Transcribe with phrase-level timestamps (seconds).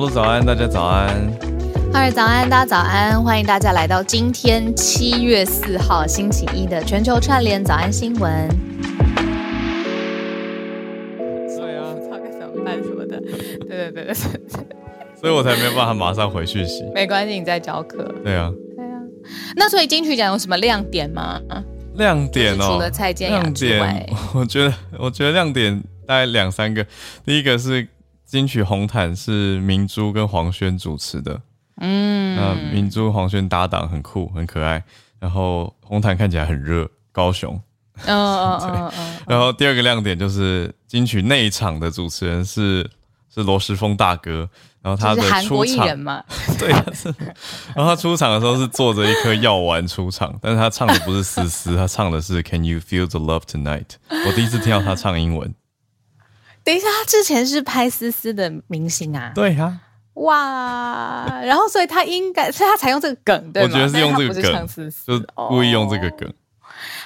[0.00, 1.30] 路早安，大家早安。
[1.92, 8.48] 嗨，早安，大家早安，欢迎大家来到今天七月四号星期一的全球串联早安新闻。
[11.18, 14.14] 对啊，操个什么班什么的，对对对对对，
[15.20, 16.82] 所以我才没有办法马上回讯息。
[16.94, 18.02] 没关系，你在教课。
[18.24, 19.02] 对啊，对啊。
[19.56, 21.38] 那所以金曲奖有什么亮点吗？
[21.96, 26.86] 亮点哦，除了蔡健雅之外，我觉得我觉得亮点大概两三个。
[27.26, 27.86] 第一个是
[28.30, 31.40] 金曲红毯是明珠跟黄轩主持的，
[31.78, 34.80] 嗯，那明珠黄轩搭档很酷很可爱，
[35.18, 37.60] 然后红毯看起来很热，高雄，
[38.06, 39.16] 嗯 嗯嗯嗯。
[39.26, 42.88] 然后第二个亮点就是金曲内场的主持人是
[43.34, 44.48] 是罗时丰大哥。
[44.82, 46.24] 然后他的出场嘛，
[46.58, 47.12] 对，是。
[47.74, 53.84] 然后他出场的时候是坐着一颗药丸出场，但是他唱的不是思思，他唱的是 Can you feel the love tonight？
[54.08, 55.54] 我第一次听到他唱英文。
[56.70, 59.32] 等一下，他之前是拍思思的明星啊？
[59.34, 59.80] 对呀。
[60.14, 63.68] 哇，然后所以他应该，所以他才用这个梗，对吗？
[63.68, 64.68] 我觉得是用这个梗，
[65.04, 66.32] 就故意用这个梗。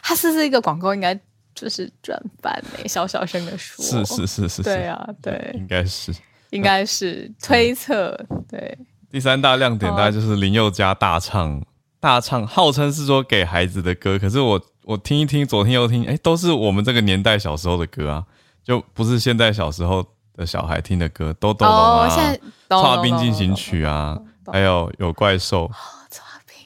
[0.02, 1.18] 他思思一个广告，应该
[1.54, 6.12] 就是转版诶，小小声的说，是是是是，对啊，对，应该是。
[6.50, 8.14] 应该是推测，
[8.46, 8.76] 对。
[9.10, 11.64] 第三大亮点大概就是林宥嘉大唱
[11.98, 18.24] 大唱，号称是说给孩子的歌，可是我我听一听，左听右听，哎，都是我们这个年代小时候的歌啊，
[18.64, 22.08] 就不是现在小时候的小孩听的歌，都懂啊。
[22.68, 24.18] 《跨冰进行曲》啊，
[24.50, 25.70] 还有有怪兽。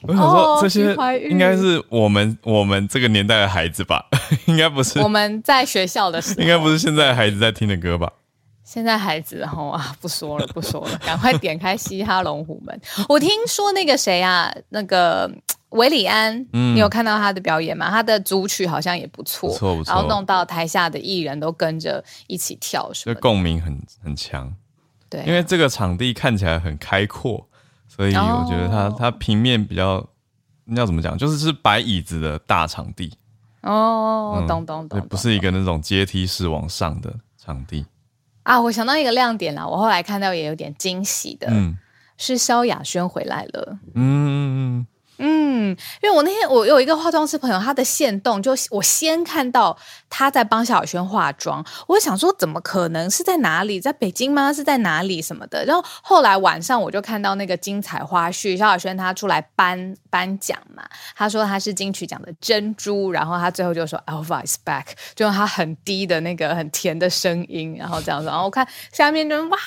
[0.03, 0.95] 我想说这些
[1.29, 4.05] 应该是我们我们这个年代的孩子吧，
[4.47, 8.09] 应该不是我们在学校的时候，应该不是现在孩子在听的歌吧。
[8.63, 12.81] 现在孩子吼啊，不说了，不说了，赶快点开嘻哈龙虎门。
[13.09, 15.29] 我听说那个谁啊，那个
[15.69, 17.89] 韦礼安，你有看到他的表演吗？
[17.89, 19.93] 他的组曲好像也不错，不错不错。
[19.93, 24.51] 然后弄到台下的艺人都跟着一起跳，就共鸣很很强。
[25.09, 27.47] 对，因为这个场地看起来很开阔，
[27.87, 30.03] 所以我觉得他他平面比较，
[30.75, 33.13] 要怎么讲，就是是摆椅子的大场地。
[33.61, 37.85] 哦，懂懂懂，不是一个那种阶梯式往上的场地。
[38.43, 41.51] 啊，我想到一个亮点啦，我后来看到也有点惊喜的，
[42.17, 43.77] 是萧亚轩回来了。
[43.93, 44.87] 嗯。
[45.19, 49.77] 嗯，因为我那天我有一个化妆师朋友，他的线动就我先看到
[50.09, 54.51] 他在帮萧亚轩化妆，我想说怎么可能是在哪里，在北京吗？
[54.53, 55.63] 是在哪里什么的？
[55.65, 60.83] 然后后来晚上我就看到那个精彩花絮，萧亚轩他出来颁颁奖嘛，
[61.15, 69.57] 他说他是金曲奖的珍珠，然后他最后就说 Alpha is back，就用他很低的那个很甜的声音，然后这样子，然后我看下面就哇，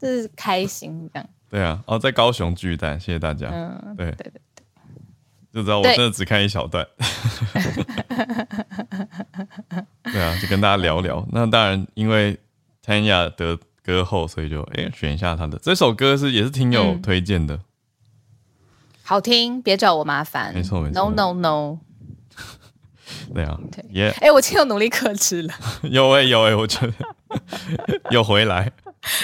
[0.00, 1.28] 就是开心这样。
[1.48, 3.48] 对啊，哦，在高雄巨蛋，谢谢大家。
[3.52, 4.42] 嗯，对对对。
[5.56, 6.86] 就知道我真的只看一小段，
[10.02, 11.26] 对啊，就跟大家聊聊。
[11.32, 12.38] 那当然，因为
[12.84, 15.58] Tanya 得歌后，所以就哎选一下他的。
[15.62, 17.58] 这首歌是也是挺有推荐的，
[19.02, 20.52] 好听，别找我麻烦。
[20.52, 21.78] 没错没错，No No No。
[23.32, 23.58] 对啊，
[23.88, 25.54] 也哎，我今天有努力克制了，
[25.88, 26.92] 有哎有哎，我觉得
[28.10, 28.70] 有回来，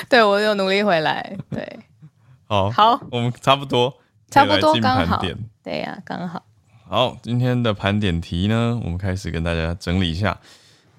[0.08, 1.80] 对我有努力回来，对，
[2.46, 3.98] 好，好，我们差不多。
[4.32, 5.22] 差不多刚好，
[5.62, 6.42] 对呀，刚好。
[6.88, 10.38] 好，今天的盘点题呢，我们开始跟大家整理一下。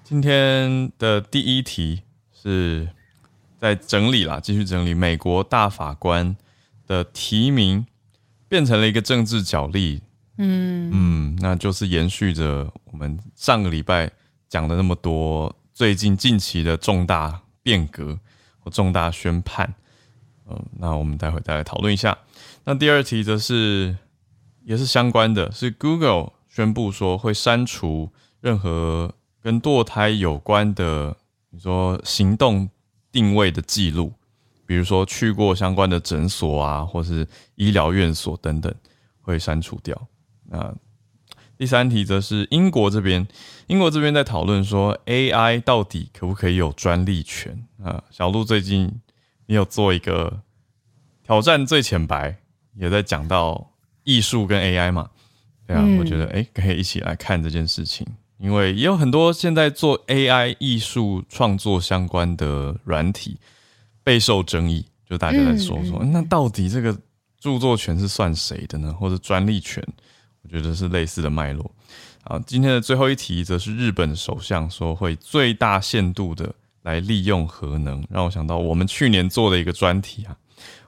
[0.04, 2.02] 今天的第一题
[2.32, 2.88] 是
[3.58, 6.36] 在整理啦，继续整理美国大法官
[6.86, 7.84] 的提名
[8.48, 10.00] 变成了一个政治角力。
[10.36, 14.10] 嗯嗯，那就是延续着我们上个礼拜
[14.48, 18.18] 讲的那么多最近近期的重大变革
[18.60, 19.74] 或重大宣判。
[20.48, 22.16] 嗯，那我们待会再来讨论一下。
[22.66, 23.96] 那第二题则是
[24.64, 28.10] 也是相关的，是 Google 宣布说会删除
[28.40, 31.16] 任何跟堕胎有关的，
[31.50, 32.70] 你说行动
[33.12, 34.14] 定位的记录，
[34.64, 38.74] 比如说去过相关的诊所啊，或是医疗院所等等，
[39.20, 40.08] 会删除掉。
[40.48, 40.74] 那
[41.58, 43.26] 第三题则是英国这边，
[43.66, 48.02] 英国这边在讨论说 AI 到底可不可以有专利权啊？
[48.10, 49.00] 小鹿最近
[49.46, 50.40] 你有做一个
[51.22, 52.38] 挑战最浅白。
[52.76, 53.70] 也在讲到
[54.02, 55.08] 艺术跟 AI 嘛，
[55.66, 58.06] 对啊，我觉得哎，可以一起来看这件事情，
[58.38, 63.38] 因为也有很多现在做 AI 艺术创作相关的软体
[64.02, 66.92] 备受争议，就大家在说说，那到底这个
[67.38, 68.92] 著作权是算谁的呢？
[68.92, 69.82] 或者专利权？
[70.42, 71.70] 我觉得是类似的脉络。
[72.24, 80.36] 啊，今天的最后一题则是日本首相说会最大限度的来利用核能，让我想到我们去年做的一个专题啊。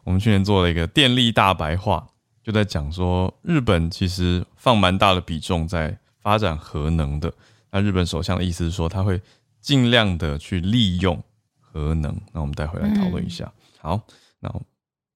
[0.07, 2.07] 我们去年做了一个电力大白话，
[2.41, 7.33] 就在讲说日本其实放蛮大的比重在发展核能的。
[7.73, 9.21] 那日本首相的意思是说，他会
[9.61, 11.21] 尽量的去利用
[11.59, 12.17] 核能。
[12.33, 13.53] 那我们待会来讨论一下。
[13.81, 14.01] 好，
[14.39, 14.61] 那我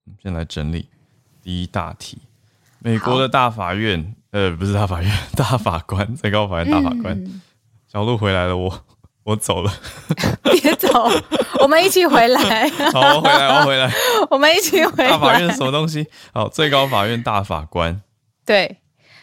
[0.03, 0.85] 们先来整理
[1.41, 2.17] 第一大题：
[2.79, 7.41] 美国的大法院，呃，不是大法院， 大法官，最高法院大法官。
[7.87, 9.00] 小鹿回来了，我我
[9.35, 9.71] 走了，
[10.43, 11.09] 别走，
[11.59, 12.69] 我们一起回来。
[12.91, 13.91] 好，我回来，我回来，
[14.31, 15.11] 我们一起回来。
[15.11, 16.07] 大法院什么东西？
[16.33, 18.01] 好，最高法院大法官。
[18.45, 18.80] 对。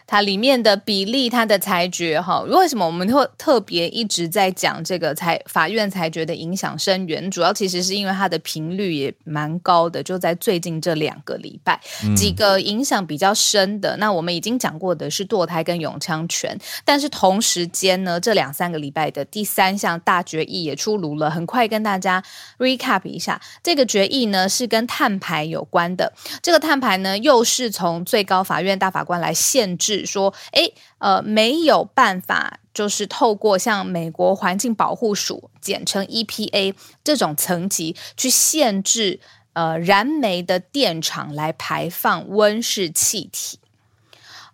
[0.09, 7.31] 它里面的比例，它的裁决，哈，为什么我们会特别一直在讲这个裁法院裁决的影响深远？
[7.31, 11.79] 主要其实是因为它的频率也蛮高的，就在最近这两个礼拜，
[12.17, 13.99] 几个影响比较深的。
[13.99, 21.31] 那我们已经讲过的是堕胎跟永枪权，但是同时间呢，这两三个礼拜的第三项大决议也出炉了。
[21.31, 22.25] 很快跟大家
[22.57, 26.15] recap 一下，这个决议呢是跟碳排有关的。
[26.41, 29.98] 这个碳排呢，又是从最高法院大法官来限制。
[30.07, 39.21] 说，哎，呃，没有办法，就是透过像美国环境保护署，简称 EPA 这种层级去限制，
[39.53, 43.59] 呃，燃煤的电厂来排放温室气体。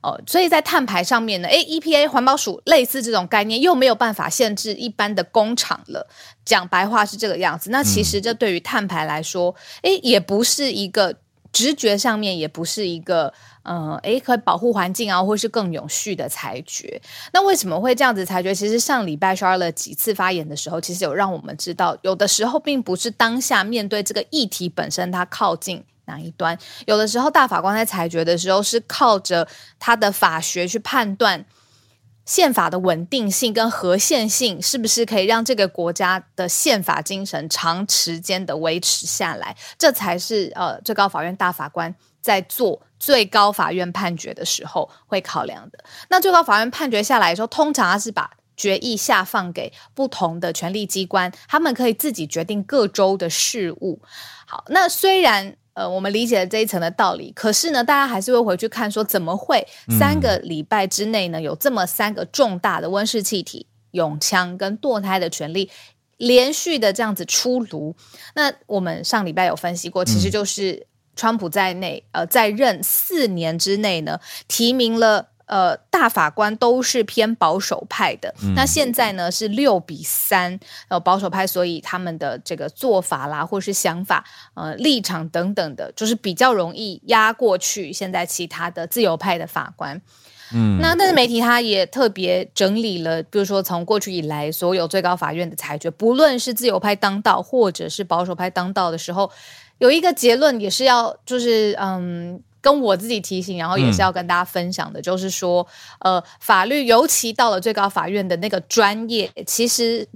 [0.03, 6.07] 哦，所以在碳排上面呢，诶，EPA 环保署类似这种概念，又没有办法限制一般的工厂了。
[6.45, 7.71] 讲白话是这个样子。
[7.71, 11.17] 那其实这对于碳排来说，诶，也不是一个
[11.55, 13.33] 直觉上面，也不是一个。
[13.67, 17.01] 嗯，诶，可以保护环境啊，或是更永续的裁决。
[17.33, 18.55] 那为什么会这样子裁决？
[18.55, 26.59] 其实上礼拜 Charlotte 几次发言的时候，其实有让我们知道，有的时候并不是当下面对这个议题本身，它靠近哪一端。
[26.85, 29.49] 有的时候大法官在裁决的时候，是靠着
[29.79, 31.43] 他的法学去判断
[32.25, 39.57] 宪法的稳定性跟合宪性，是不是可以让这个国家的宪法精神长时间的维持下来。
[39.79, 42.83] 这才是呃最高法院大法官在做。
[42.97, 45.85] 最高法院判决的时候会考量的。
[46.09, 54.01] 那最高法院判决下来的时候，通常他是把决议下放给不同的权力机关，他们可以自己决定各州的事务。
[54.47, 59.67] 好，那虽然呃我们理解了这一层的道理，可是呢，大家还是会回去看说，怎么会
[59.99, 65.71] 三个礼拜之内呢，有这么三个重大的温室气体、永枪跟堕胎的权利
[66.17, 67.95] 连续的这样子出炉？
[68.35, 70.87] 那我们上礼拜有分析过，其实就是。
[71.17, 74.19] 川普在内，呃，在任四年之内呢，
[74.49, 78.35] 提名了呃大法官都是偏保守派的。
[78.55, 80.59] 那现在呢是六比三，
[80.89, 84.25] 呃保守派，所以他们的这个做法啦，或是想法、
[84.55, 87.93] 呃立场等等的，就是比较容易压过去。
[87.93, 90.01] 现在其他的自由派的法官，
[90.53, 99.31] 嗯，那但是媒体他也特别整理了，比如说从过去以来所有最高法院的裁决，不论是自由派当道或者是保守派当道的时候。
[99.79, 105.67] 有一个结论也是要，就是嗯，跟我自己提醒，然后也是要跟大家分享的，就是说，
[106.01, 110.09] 呃，法律尤其到了最高法院的那个专业，其实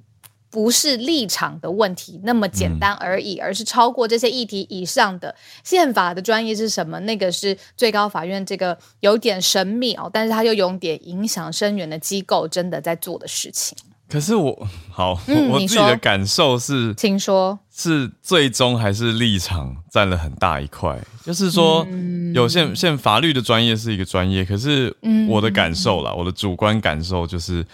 [0.48, 6.98] 不是立场的问题那么简单而已，而是超过这些议题以上的宪法的专业是什么？
[7.00, 13.76] 那个是最高法院这个有点神秘哦，但是它又有点影响深远的机构真的在做的事情。
[14.08, 15.20] 可是我 好，
[15.50, 17.58] 我自己的感受是，听说。
[17.70, 20.98] 是最终还是立场占了很大一块。
[21.22, 21.86] 就是说，
[22.34, 24.96] 有些现法律的专业是一个专业，可是
[25.28, 27.64] 我的感受啦，我的主观感受就是，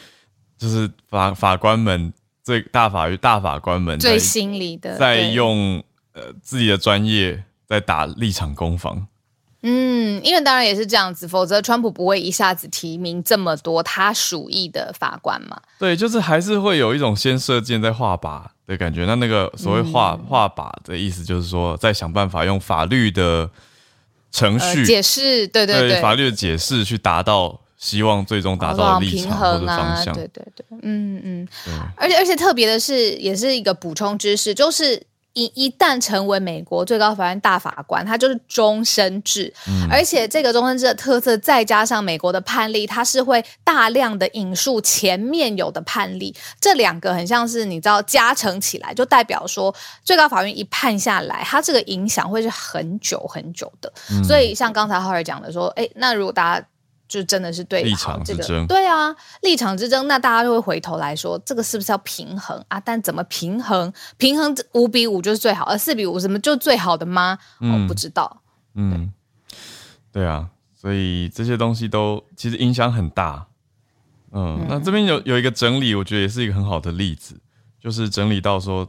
[0.59, 2.13] 就是法法官们
[2.43, 9.07] 最大法律大法官们最心里的在用呃自己的专业在打立场攻防。
[9.67, 15.59] 嗯，因为当然也是这样子，否则川普不会一下子提名这么多他属意的法官嘛。
[15.79, 19.07] 对，就是还是会有一种先射箭再画靶的感觉。
[19.07, 23.49] 那那个所谓画画靶的意思，就是说在想办法用法律的
[24.31, 30.15] 程序解释，对对对，法律的解释去达到希望最终达到立场或者方向。
[30.15, 31.49] 对对对，嗯嗯。
[31.97, 35.07] 而且而且特别的是，也是一个补充知识，就是。
[35.35, 39.53] 一一旦成为美国最高法院大法官，他就是终身制，
[39.91, 49.75] 而且这个终身制的特色，再加上美国的判例，它是会大量的引述前面有的判例，这两个很像是你知道加成起来，就代表说
[50.05, 53.93] 最高法院一判下来，它这个影响会是很久很久的。
[54.23, 56.67] 所以像刚才浩尔讲的说，哎，那如果大家。
[57.07, 62.81] 就真的是对立场之争，对啊，立场之争，那大家就会回头来说，这个是不是要平衡啊？
[62.81, 63.93] 但怎么平衡？
[64.17, 67.39] 平衡五比五就是最好，而四比五什么就最好的吗？
[67.61, 68.43] 我不知道。
[68.75, 69.13] 嗯，
[70.11, 73.47] 对啊，所以这些东西都其实影响很大。
[74.33, 77.39] 嗯，那这边有有一个整理，我觉得也是一个很好的例子，
[77.79, 78.89] 就是整理到说，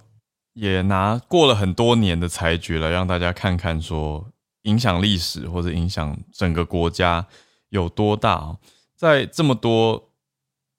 [0.53, 4.25] 也拿过了很多年的裁决来让大家看看，说
[4.63, 7.27] 影响历史或者影响整个国家。
[7.75, 8.58] 有多大啊？
[8.96, 10.12] 在这么多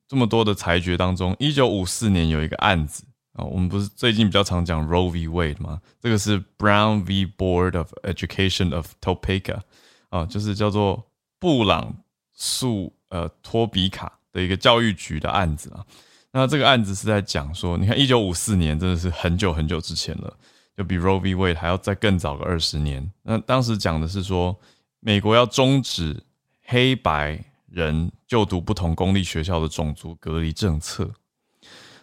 [0.08, 5.28] 这么多的裁决当中，一九五四年有一个案子，啊，我们不是最近比较常讲 Roe v.
[5.28, 5.80] Wade 吗？
[6.00, 7.26] 这个是 Brown v.
[7.26, 9.60] Board of Education of Topeka
[10.08, 11.94] 啊，就是叫做布朗
[12.32, 15.84] 诉呃托比卡的一个教育局的案子啊。
[16.32, 20.36] 那这个案子是在讲说，你看一九五四年真的是很久很久之前了，
[20.76, 21.34] 就比 Roe v.
[21.34, 23.10] Wade 还要再更早个二十年。
[23.22, 24.56] 那当时讲的是说，
[25.00, 26.22] 美国要终止
[26.66, 31.10] 黑白人就读不同公立学校的种族隔离政策。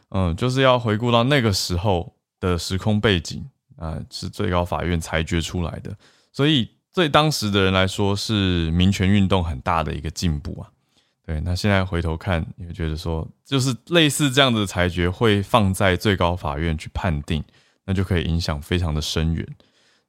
[0.10, 3.44] 嗯，就是要回顾到那个时候的时空背景
[3.78, 5.96] 啊，是最高法院裁决出来的，
[6.32, 10.70] 所以对当时的人来说是民权运动很大的一个进步啊。
[11.26, 17.44] 对，那现在回头看，你会觉得说，就是类似这样的裁决会放在最高法院去判定，
[17.86, 19.48] 那就可以影响非常的深远。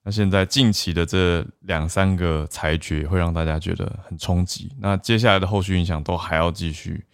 [0.05, 7.05] 那现在近期的这两三个裁决会让大家觉得很冲击，那接下来的后续影响都还要继续。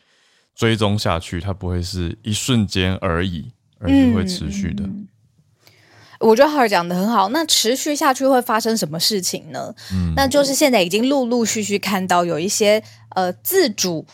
[0.56, 4.85] 追踪下去，它不会是一瞬间而已，而是会持续的。
[6.18, 7.30] 我觉得浩尔讲的很好。
[7.30, 9.75] 那持续下去会发生什么事情呢？
[9.90, 12.82] 嗯，那就是现在已经陆陆续续看到有一些
[13.14, 14.04] 呃自主。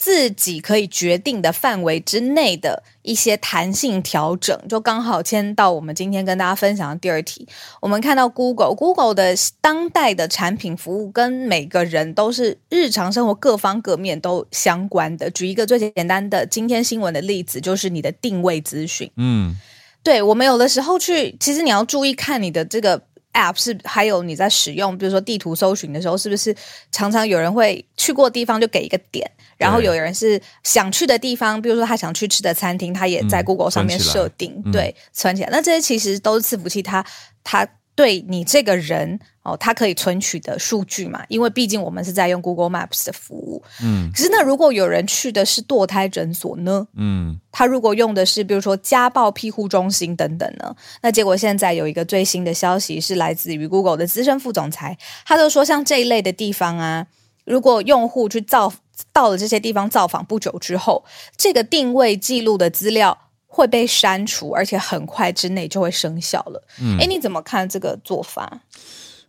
[0.00, 7.46] 自己可以决定的范围之内的一些弹性调整，就刚好牵到我们今天跟大家分享的第二题。
[7.82, 15.30] 我们看到 Google，Google 的当代的产品服务跟每个人都是日常生活各方各面都相关的。
[15.30, 19.10] 举一个最简单的今天新闻的例子，就是你的定位资讯。
[19.16, 19.54] 嗯，
[20.02, 23.02] 对我们有的时候去，其实你要注意看你的这个。
[23.32, 26.54] App 是还有你在使用，比如说地图搜寻的时候，是不是
[26.90, 35.48] 常常有人会去过地方就给一个点，然后有人是想去的地方，比如说他想去吃的餐厅，他也在 Google 上面设定，对，存起来。
[35.50, 37.04] 那这些其实都是伺服器，它
[37.44, 37.66] 它。
[38.00, 41.22] 对你这个人哦，它可以存取的数据嘛？
[41.28, 43.62] 因为毕竟我们是在用 Google Maps 的服务。
[43.82, 46.88] 嗯，可是那如果有人去的是堕胎诊所呢？
[46.96, 50.74] 嗯，他如果用的是比如说家暴庇护中心等等呢？
[51.02, 57.06] 那结果现在有一个最新的消息是来自于 Google 的资深副总裁，他就说像这一类的地方啊，
[57.44, 58.72] 如果用户去造
[59.12, 61.04] 到了这些地方造访不久之后，
[61.36, 63.18] 这个定位记录的资料。
[63.52, 66.62] 会被删除，而且很快之内就会生效了。
[66.80, 68.60] 嗯，哎，你怎么看这个做法？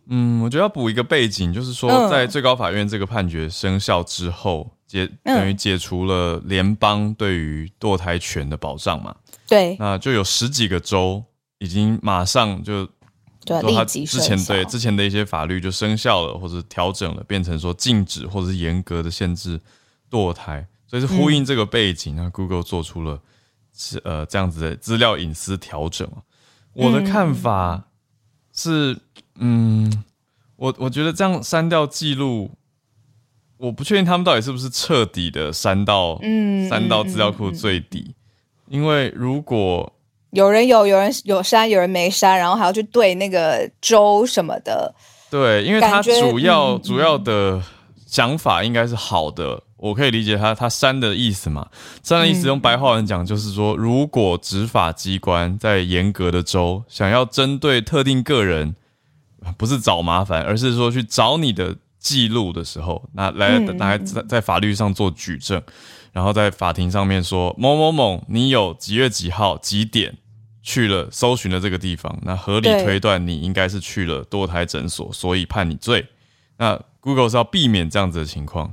[0.06, 9.14] 嗯，我觉得要补一个背景，就是说，在最高法院这个判决生效之后，解等于解除了联邦对于堕胎权的保障嘛。
[9.48, 11.22] 对，那就有十几个州
[11.58, 12.88] 已经马上就
[13.44, 19.60] 对立即之前对之前的一些法律就生效了，或者调整了，变成说禁止或者是严格的限制
[20.08, 23.20] 堕胎，所以是呼应这个背景，那 Google 做出了。
[23.76, 26.06] 是呃，这样子的资料隐私调整
[26.74, 27.84] 我的看法
[28.52, 28.98] 是，
[29.36, 30.04] 嗯，
[30.56, 32.50] 我我觉得这样删掉记录，
[33.56, 38.14] 我不确定他们到底是不是彻底的删到，嗯，删到资料库最底。
[38.68, 39.92] 因为如果
[40.30, 44.94] 有人有，有人有删，有人没删，然后还要去对那个州什么的，
[45.30, 47.62] 对，因为他主要主要的
[48.06, 49.62] 想法应该是好的。
[49.82, 51.68] 我可以理解他他删的意思嘛？
[52.04, 58.76] 删的意思用白话文讲就是说，如果执法机关在严格的州想要针对特定个人，
[59.58, 65.60] 不是找麻烦，而是说去找你的记录的时候，那来拿来在在法律上做举证，
[66.12, 70.16] 然后在法庭上面说某某某，你有几月几号几点
[70.62, 76.06] 去了搜寻的这个地方，那合理推断你应该是去了堕胎诊所，所以判你罪。
[76.58, 78.72] 那 Google 是要避免这样子的情况。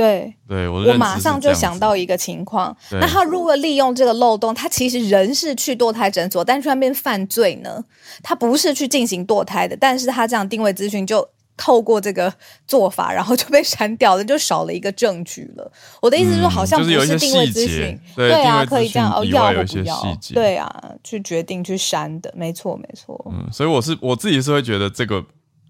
[0.00, 7.84] 对，对我我马上就想到一个情况，那他如果利用这个漏洞，他其实人是去堕胎诊所，但是那边犯罪呢？
[8.22, 12.32] 他不是去进行堕胎的，但是他这样定位资讯就透过这个
[12.66, 15.70] 做法，然后就被删掉了，就少了一个证据了。
[16.00, 23.30] 我的意思是说，好像不是定位资讯，对啊，可以这样哦，要或不要，对啊，去决定去删的，没错没错。
[23.30, 25.22] 嗯，所以我是我自己是会觉得这个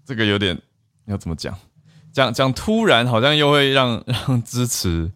[0.05, 0.57] 这个有点
[1.07, 1.53] 要怎么讲？
[2.13, 5.11] 讲讲突然好像又会让 让支持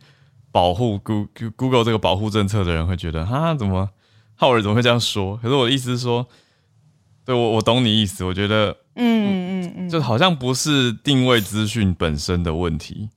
[0.52, 3.90] 保护 Google Google 这个保护政策的人会觉得哈怎么
[4.36, 5.38] 浩尔怎么会这样说？
[5.38, 6.26] 可是我的意思是说，
[7.26, 13.10] 对我我懂你意思，我觉得嗯嗯嗯，就好像不是定位资讯本身的问题。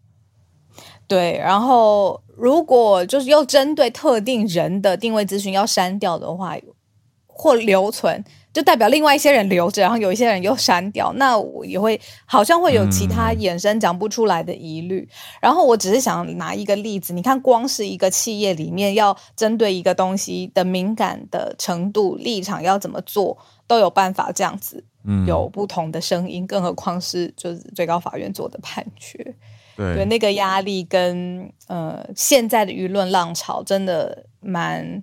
[1.06, 6.54] 对，然后如果就是又针对特定人的定位资讯要删掉的话，
[7.38, 8.22] 或留存。
[8.50, 15.08] 就代表另外一些人留着，然后有一些人又删掉，那我也会好像会有其他衍生讲不出来的疑虑。
[15.40, 24.82] 然后我只是想拿一个例子，你看，光是一个企业里面要针对一个东西的敏感的程度、立场要怎么做，都有办法这样子，
[25.24, 29.36] 有不同的声音，更何况是就是最高法院做的判决，
[29.76, 35.00] 对那个压力跟呃现在的舆论浪潮真的蛮。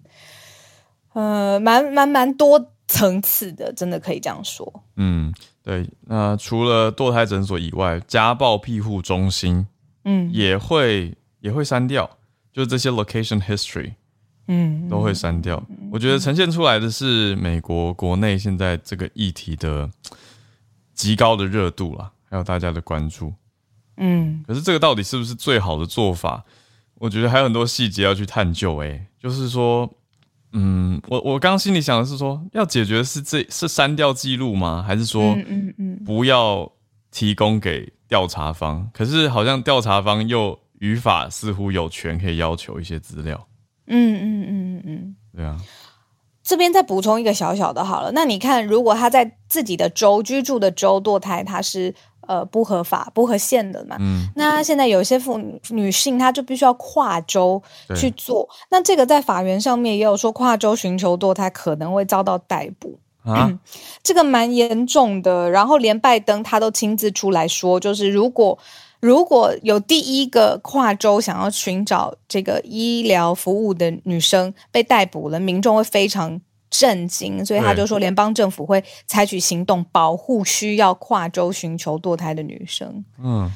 [1.15, 4.83] 呃，蛮蛮蛮多层次的，真的可以这样说。
[4.97, 5.89] 嗯，对。
[6.01, 9.65] 那除了堕胎诊所以外，家暴庇护中心，
[10.03, 12.17] 嗯，也会也会删掉，
[12.51, 13.93] 就是这些 location history，
[14.49, 15.63] 嗯，都会删掉。
[15.89, 19.89] 我觉得呈现出来的是美国国内现在这个议题的
[20.93, 23.33] 极高的热度啦，还有大家的关注。
[23.95, 26.43] 嗯，可是这个到底是不是最好的做法？
[26.95, 28.81] 我觉得还有很多细节要去探究。
[28.83, 29.89] 哎，就是说，
[30.57, 34.81] 嗯，我我刚心里想的是说，要解决是这是删掉记录吗？
[34.87, 36.71] 还是说，嗯嗯，不要
[37.11, 38.89] 提供给调查方？
[38.93, 43.47] 可是好像调查方又语法似乎有权可以要求一些资料。
[43.87, 45.57] 嗯嗯嗯嗯嗯，对啊。
[46.41, 51.93] 这边再补充一个小小的，好了，那你看，如果他在自己的州居住的州堕胎，他是。
[52.27, 53.95] 呃，不合法、不合宪的嘛。
[53.99, 57.61] 嗯，那现在有一些妇女女性，她就必须要跨州
[57.95, 58.47] 去做。
[58.69, 63.51] 那这个在法院上面也有说，跨州寻求堕胎可能会遭到逮捕啊，
[64.03, 65.49] 这个蛮严重的。
[65.49, 68.57] 然后连拜登他都亲自出来说，就是如果
[68.99, 76.41] 如果有第一个跨州想要寻找这个医疗服务的女生被逮捕了，民众会非常。
[76.77, 83.03] 震惊，所以他就说，联邦政府会采取行动保护需要跨州寻求堕胎的女生。
[83.17, 83.49] 嗯，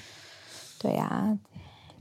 [0.80, 1.38] 对呀，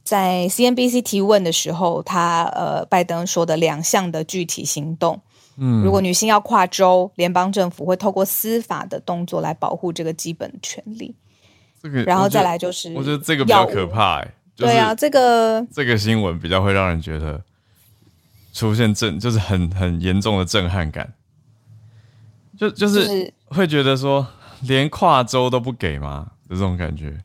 [0.05, 5.21] 在 CNBC 提问的时候，他呃，拜登说的两项的具体行动，
[5.57, 11.15] 嗯，如果女性要跨州，联邦政府会透过司法的动作来保护这个基本权利。
[11.83, 14.21] 这个，然后再来就是，我觉得这个比较可怕。
[14.21, 17.43] 哎，对啊，这个这个新闻比较会让人觉得。
[18.59, 21.15] 出现震就是很很严重的震撼感，
[22.59, 24.27] 就就是会觉得说
[24.63, 26.33] 连跨州都不给吗？
[26.49, 27.23] 这种感觉，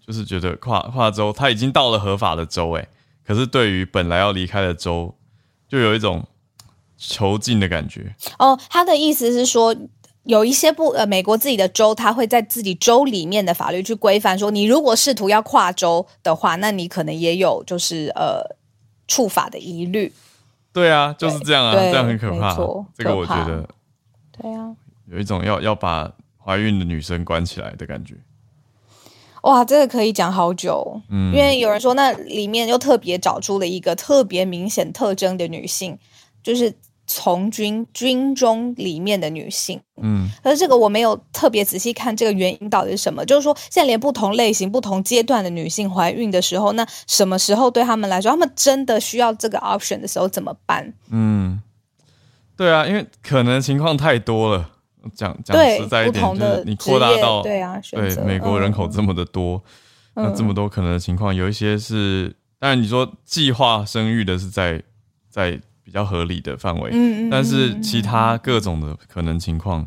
[0.00, 2.88] 就是觉得跨跨州他已经到了合法的州，哎，
[3.22, 5.14] 可是对于本来要离开的州，
[5.68, 6.26] 就有一种
[6.96, 8.16] 囚禁的感觉。
[8.38, 9.76] 哦，他的意思是说，
[10.22, 18.56] 有一些不呃美国自己的州，他会在自己州里面的法律去规范说，你如果试图要跨州的话，那你可能也有就是呃。
[19.06, 20.12] 触法的疑虑，
[20.72, 22.54] 对啊，就是这样啊，这样很可怕。
[22.96, 23.68] 这个我觉得，
[24.32, 24.74] 对啊，
[25.06, 28.16] 有一种要要把怀孕的女生关起来的感觉。
[29.42, 35.98] 哇，这个可以讲好久，嗯，因为有人说那里面又特别找出了一个特别明显特征的女性，
[36.42, 36.74] 就是。
[37.06, 43.24] 从军军中里面的女性，嗯，可是这个我没有特别仔细看这个原因到底是什么。
[43.26, 50.94] 就是说，现在连不同类型、不同阶段的女性怀孕的时候，那什么时候对他们来说，他们真的需要这个 option 的时候怎么办？
[51.10, 51.60] 嗯，
[52.56, 54.70] 对啊，因为可能情况太多了。
[55.14, 59.62] 讲讲实在一点，就是你扩大到对啊，对美国人口这么的多，
[60.14, 64.82] 那这么多可能的情况，有一些是当然你说计划生育的是在
[65.28, 65.60] 在。
[65.84, 69.86] 比较合理的范围，嗯嗯，但是其他各种的可能情况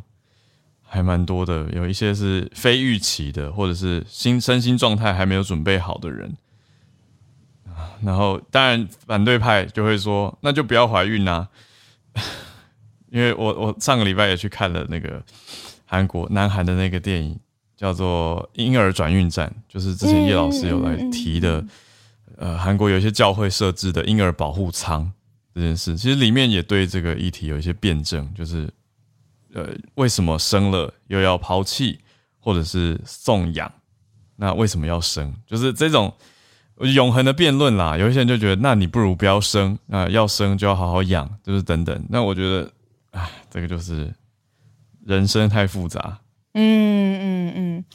[0.83, 6.38] 还蛮多的，有一些是非预期的，或者是心身心状态还没有准备好的人。
[8.03, 11.47] 然后当然反对派就会说，那就不要怀孕啊，
[13.10, 15.21] 因为我我上个礼拜也去看了那个
[15.86, 17.39] 韩国南韩的那个电影，
[17.75, 21.63] 叫做《婴儿转运站》，就是之前叶老师有来提的，
[22.38, 25.12] 呃，韩国有一些教会设置的婴儿保护舱。
[25.58, 28.72] 这件事其实里面也对这个议题有一些辩证，就是
[29.56, 31.98] 呃，为什么生了又要抛弃
[32.39, 33.72] 或者是送养？
[34.36, 35.34] 那为什么要生？
[35.48, 36.13] 就是这种
[36.93, 37.98] 永恒的辩论啦。
[37.98, 42.06] 有一些人就觉得，那你不如不要生，那要生就要好好养，就是等等。
[42.08, 42.72] 那我觉得，
[43.10, 44.13] 哎，这个就是
[45.04, 46.20] 人生太复杂。
[46.54, 47.86] 嗯嗯嗯，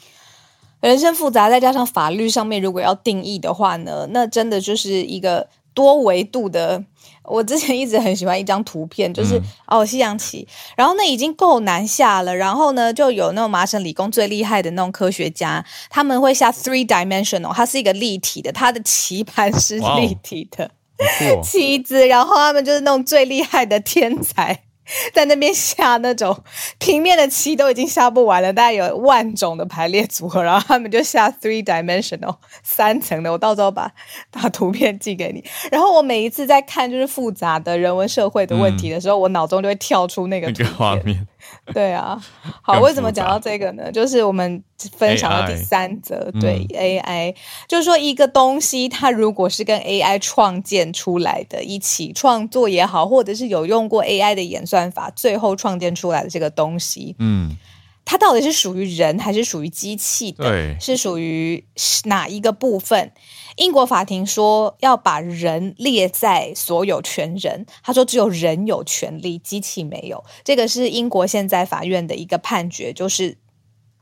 [0.81, 6.83] 人生复杂，再加上法律上面如果要定义的话呢，那真的就是一个多维度的。
[7.25, 20.69] 我之前一直很喜欢一张图片，就是哦，西洋棋，然后那已经够难下了，然后呢，就有那种麻省理工最厉害的那种科学家，他们会下 three dimensional，它是一个立体的，它的棋盘是立体的
[21.43, 24.63] 棋子，然后他们就是那种最厉害的天才。
[25.13, 26.37] 在那边下那种
[26.77, 33.31] 平面的棋都已经下不完了，大概有万种的排列组合，然后他们就下 three dimensional 三层的。
[33.31, 33.91] 我到时候把
[34.29, 35.43] 把图片寄给你。
[35.71, 41.27] 然后我每一次在看就是复杂的人文社会的问题的时候，我脑中就会跳出那个画面。
[41.71, 42.21] 对啊，
[42.61, 43.89] 好，为什么讲到这个呢？
[43.91, 44.61] 就是我们
[44.97, 47.33] 分享的第三则，对 AI，
[47.69, 57.55] 就是说一个东西，它如果是跟 AI 创建出来的，一起创作也好，或者是有用过 AI 的演算法，最后创建出来的这个东西，嗯，
[58.05, 60.43] 它到底是属于人还是属于机器的？
[60.43, 61.63] 对，是属于
[62.05, 63.11] 哪一个部分？
[63.55, 70.23] 英国法庭说要把人列在所有权人，他说只有人有权利，机器没有。
[70.43, 73.37] 这个是英国现在法院的一个判决，就是。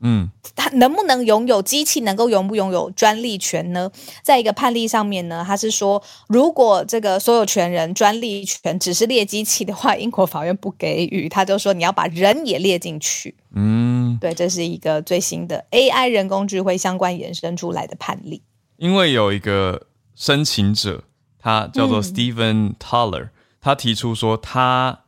[0.04, 2.00] 嗯，他能不能拥有机器？
[2.00, 3.88] 能够拥不拥有专利权呢？
[4.24, 11.28] 在一个判例上面呢，他是说，如果这个所有权人专利权只是列机器的话，英国法院不给予。
[11.28, 13.36] 他就说你要把人也列进去。
[13.54, 18.42] 嗯，对，这是一个最新的 AI 人工智慧相关衍生出来的判例。
[18.78, 19.86] 因为有一个
[20.16, 21.04] 申请者，
[21.38, 23.28] 他叫做 Stephen Taller，
[23.60, 25.04] 他提出说他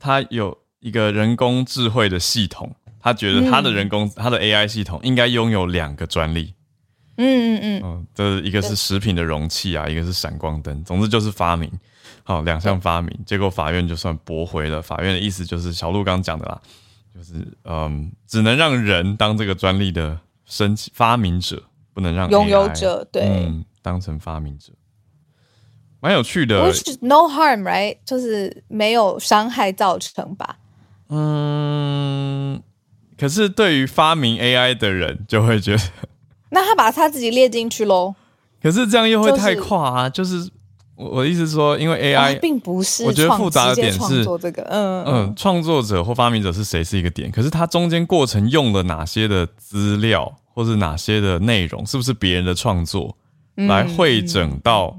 [0.00, 2.74] 他有一个人工智慧的系统。
[3.04, 6.54] 他觉得他的人工，他的 AI 系统应该拥有两个专利。
[7.18, 10.82] 嗯嗯嗯，这一个是食品的容器啊，一个是闪光灯。
[10.84, 11.70] 总之就是发明，
[12.22, 13.14] 好两项发明。
[13.26, 14.80] 结果法院就算驳回了。
[14.80, 16.58] 法院的意思就是小鹿刚讲的啦，
[17.14, 21.62] 就是嗯，只能让人当这个专利的申请发明者，
[21.92, 24.72] 不能让拥有者对当成发明者，
[26.00, 26.56] 蛮有趣的。
[27.02, 27.98] No harm, right？
[28.06, 30.56] 就是没有伤害造成吧？
[31.10, 32.62] 嗯。
[33.16, 35.82] 可是，对于发明 AI 的人，就会觉得，
[36.50, 38.14] 那他把他自己列进去喽。
[38.62, 40.08] 可是这样又会太跨啊！
[40.08, 40.50] 就是
[40.96, 53.16] 我我的意思是说，因为 AI 并不是，我觉得复杂的点是做，这个，嗯嗯，创作者或发明者是谁是一个点，可是他中间过程用了哪些的资料，或是哪些的内容，是不是别人的创作
[53.54, 54.96] 来汇整到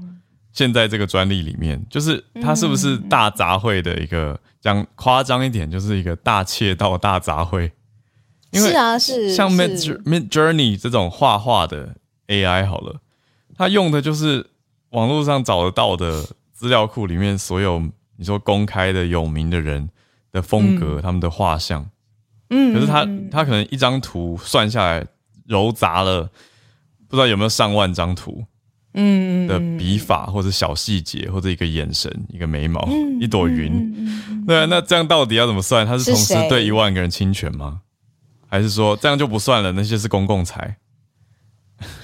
[0.52, 1.84] 现在这个专利里面？
[1.90, 7.70] 就是它是不是大杂烩的一个，讲夸张一点，就是一个大窃盗、大杂烩。
[8.52, 11.94] 是啊，是像 Mid Mid Journey 这种画画的
[12.28, 13.00] AI 好了，
[13.56, 14.46] 它用的就是
[14.90, 17.82] 网络上找得到的资料库里面所有
[18.16, 19.88] 你说公开的有名的人
[20.32, 21.88] 的风格，他们的画像。
[22.50, 25.06] 嗯，可是他他可能一张图算下来
[25.46, 26.30] 揉杂了，
[27.08, 28.44] 不知道有没有上万张图。
[28.98, 32.88] 嗯的笔法或者小细节或者一个眼神一个眉毛
[33.20, 33.94] 一朵云，
[34.46, 35.86] 对啊，那这样到底要怎么算？
[35.86, 37.82] 他是同时对一万个人侵权吗？
[38.56, 39.70] 还是说这样就不算了？
[39.72, 40.78] 那些是公共财。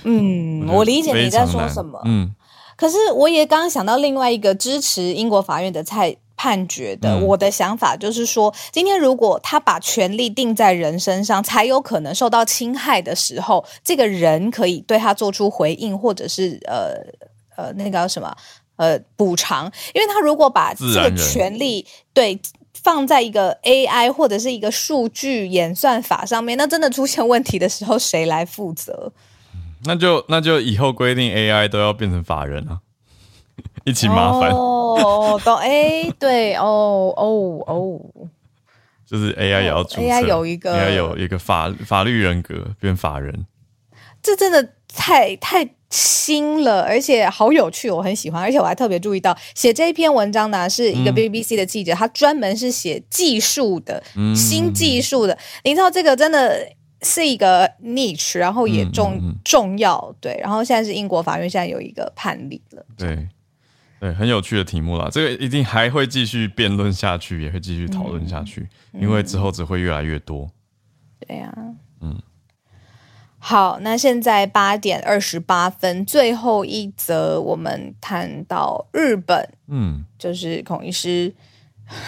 [0.04, 1.98] 嗯，我理解你在说什么。
[2.04, 2.30] 嗯，
[2.76, 7.18] 可是我也刚刚想到另外一个支持英国法院的裁判决的。
[7.20, 16.92] 我的想法就是说，今天如果他把权力定在人身上，才有可能受到侵害的时候，这个人可以对他做出回应，或者是呃
[17.56, 18.36] 呃那个什么
[18.76, 19.72] 呃补偿。
[19.94, 22.38] 因为他如果把这个权利对。
[22.82, 29.12] 放在一个 AI 或者是一个数据演算法上面，那真的出现问题的时候，谁来负责？
[29.84, 32.80] 那就那就以后规定 AI 都要变成法人啊，
[33.84, 35.40] 一起麻烦哦。
[35.44, 35.56] 懂？
[35.62, 38.00] 哎，对，哦哦哦，
[39.06, 43.46] 就是 AI 也要注册，AI 有一个，AI 有一个法法律人格变法人，
[44.22, 45.74] 这真的太太。
[45.94, 48.40] 新了，而且好有趣，我很喜欢。
[48.40, 54.02] 而且我还特别注意到，写这一篇文章呢，是一个 BBC 的记者，他专门是写技术的，
[54.34, 55.36] 新技术的。
[55.64, 56.66] 你知道这个真的
[57.02, 60.16] 是一个 niche，然后也重重要。
[60.18, 62.82] 对，然后现在是英国法院现在有一个判例了。
[62.96, 63.28] 对，
[64.00, 65.10] 对，很有趣的题目啦。
[65.12, 68.66] 这个一定还会继续辩论下去，也会继续讨论下去，
[68.98, 70.50] 因为之后只会越来越多。
[71.28, 71.52] 对呀，
[72.00, 72.18] 嗯。
[73.44, 81.34] 好，那现在八点二十八分，最后一则，我们谈到日本，嗯，就是孔医师，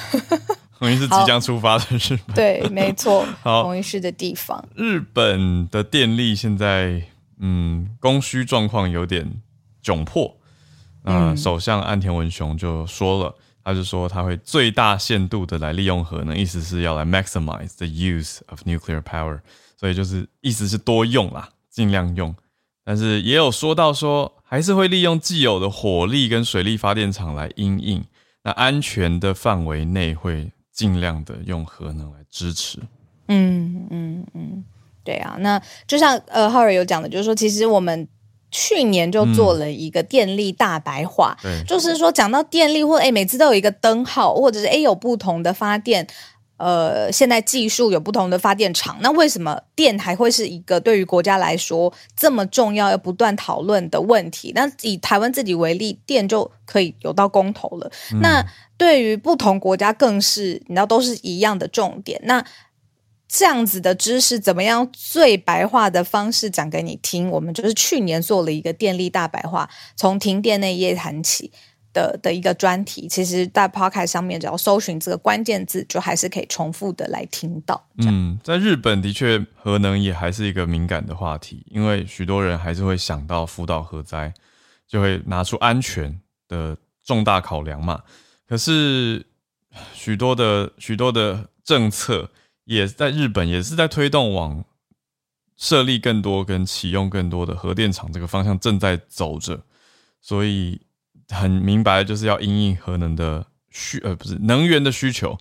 [0.78, 4.64] 孔医师即将出发的日本，对，没错， 孔医师的地方。
[4.76, 7.02] 日本的电力现在，
[7.40, 9.28] 嗯，供需状况有点
[9.82, 10.36] 窘迫。
[11.02, 19.40] 那首相岸田文雄就说了，他就说他会最大限度的来利用核能，意思是要来 maximize the use of nuclear power。
[19.84, 22.34] 所以就是意思是多用啦，尽量用，
[22.86, 28.02] 但是也有说到说还是会利用既有的火力跟水力发电厂来应应，
[28.44, 32.78] 那安全的范围内会尽量的用核能来支持。
[33.28, 34.64] 嗯嗯嗯，
[35.04, 38.08] 对啊，那就像呃浩尔有讲的，就是说其实我们
[38.50, 41.36] 去年就做了一个电力大白话，
[41.68, 46.08] 就是说讲到电力或哎每次都有一个灯号，或者是哎有不同的发电。
[46.56, 54.52] 呃，现在技术有不同的发电厂，那为什么电还会是一个对于国家来说这么重要、要不断讨论的问题？
[54.54, 57.90] 那以台湾自己为例，电就可以有到公投了。
[58.20, 58.44] 那
[58.76, 62.20] 对于不同国家更是，你知道都是一样的重点。
[62.24, 62.44] 那
[63.26, 67.28] 这样子的知识，怎么样最白话的方式讲给你听？
[67.30, 71.50] 我们就是去年做了一个电力大白话，从停电那一页谈起。
[71.94, 77.88] 的的一个专题，其实，在 Podcast 上面只要搜寻这个关键字，就还是可以重复的来听到。
[77.96, 84.34] 嗯，在日本的确，核能也还是一个敏感的话题，因为许多人还是会想到福岛核灾，
[84.86, 88.02] 就会拿出安全的重大考量嘛。
[88.46, 89.24] 可是，
[89.94, 92.28] 许多的许多的政策
[92.64, 94.64] 也在日本也是在推动往
[95.56, 99.62] 设立更多跟启用更多的核电厂这个方向正在走着，
[100.20, 100.80] 所以。
[101.28, 105.36] 很明白，就是要因应核能的需呃不是能源的需求，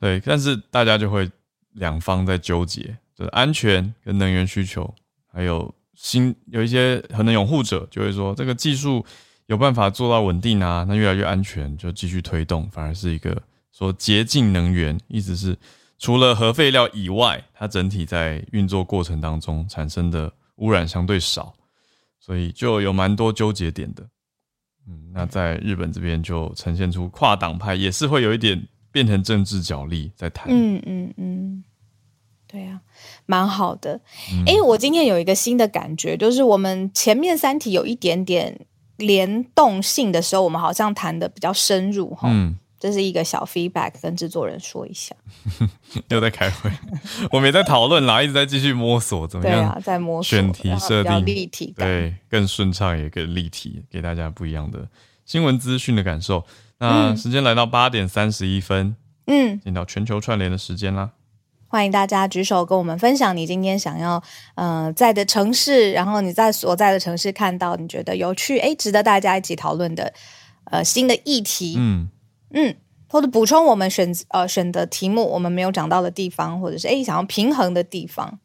[0.00, 1.30] 对，但是大家就会
[1.72, 4.92] 两方在纠结，就是安全跟能源需求，
[5.32, 9.04] 还有新有一些核能拥护者就会说，这个技术
[9.46, 13.40] 有办法做到稳定啊，那越来越安全，就继续推动，反而是一个
[13.72, 15.56] 说洁净能源，意思是
[15.98, 21.54] 除了核废料以外，它整体在运作过程当中产生的污染相对少，
[22.20, 24.06] 所以就有蛮多纠结点的。
[24.88, 30.46] 嗯，那在日本这边就呈现出跨党派也是会有一点变成政治角力在谈。
[30.48, 31.64] 嗯嗯嗯，
[32.46, 32.80] 对啊，
[33.26, 34.00] 蛮好的。
[34.46, 42.28] 哎，我今天有一个新的感觉，就是我们前面三题有一点点联动性的时候，我们好像谈的比较深入哈。
[42.32, 42.56] 嗯。
[42.80, 45.14] 这是一个小 feedback，跟制作人说一下。
[46.08, 46.70] 又在开会，
[47.32, 49.58] 我们也在讨论啦，一直在继续摸索怎么样。
[49.58, 54.86] 对啊，在摸索选题设定，立体对更顺畅也更立体，给大家不一样的
[55.24, 56.44] 新闻资讯的感受。
[56.78, 58.94] 那时间来到八点三十一分，
[59.26, 61.10] 嗯，进到全球串联的时间啦。
[61.66, 64.22] 欢迎大家举手跟我们分享你今天想要
[64.54, 70.14] 呃在的城市，然后你在所在的城市看到你觉得有趣哎，值得大家一起讨论的
[70.70, 71.74] 呃新的议题。
[71.76, 72.08] 嗯。
[72.50, 72.76] 嗯，
[73.08, 78.38] 或者补充我们选呃选的题目，我们没有讲到的地方，或者是诶想要平衡的地方，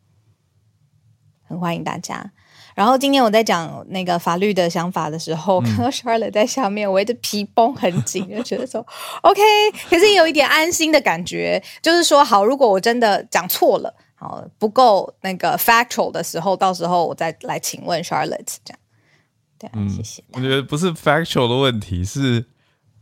[1.48, 2.32] 很欢迎大家。
[2.76, 8.84] 然后今天我在讲那个法律的想法的时候，看到 Charlotte 在下面围着皮绷很紧，就觉得说
[9.22, 9.42] OK，
[9.90, 18.80] 可是也有一点安心的感觉，就是说好，如果我真的讲错了，好不够那个 factual 的时候，到时候我再来请问 Charlotte 这样。
[19.60, 20.24] 对，啊谢谢。
[20.32, 22.46] 我觉得不是 factual 的问题，是。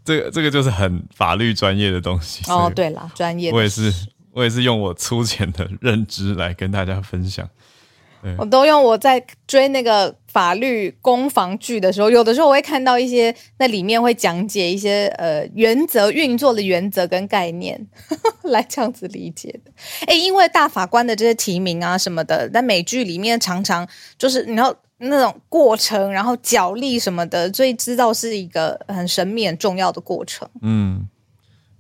[0.04, 2.72] 这个这个就是很法律专业的东西哦。
[2.76, 3.94] 对了，专业，我也是，
[4.32, 7.48] 我也是用我粗浅的认知来跟大家分享。
[8.38, 17.88] 我都用我在追那个法律攻防剧的时候，有的时候我会看到一些那里面会讲解一些呃原则运作的原则跟概念，
[18.44, 19.72] 来这样子理解的。
[20.06, 23.88] 哎，因为大法官的这些提名啊什么的，在美剧里面常常
[24.18, 24.76] 就是你要。
[25.10, 30.48] 那种过程，然后脚力什么的，所以知道是一个很神秘、很重要的过程。
[30.62, 31.08] 嗯，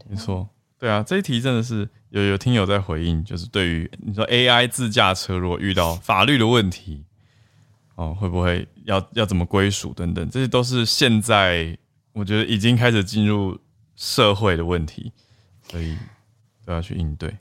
[0.08, 7.04] 没错，对啊，这一题真的是有有听友在回应，就是对于你说 AI 自驾车如果遇到法律的问题，
[7.96, 11.78] 哦，会不会要要怎么归属等等，这些都是现在
[12.14, 13.58] 我觉得已经开始进入
[13.96, 15.12] 社会的问题，
[15.70, 15.96] 所以
[16.66, 17.34] 都要去应对。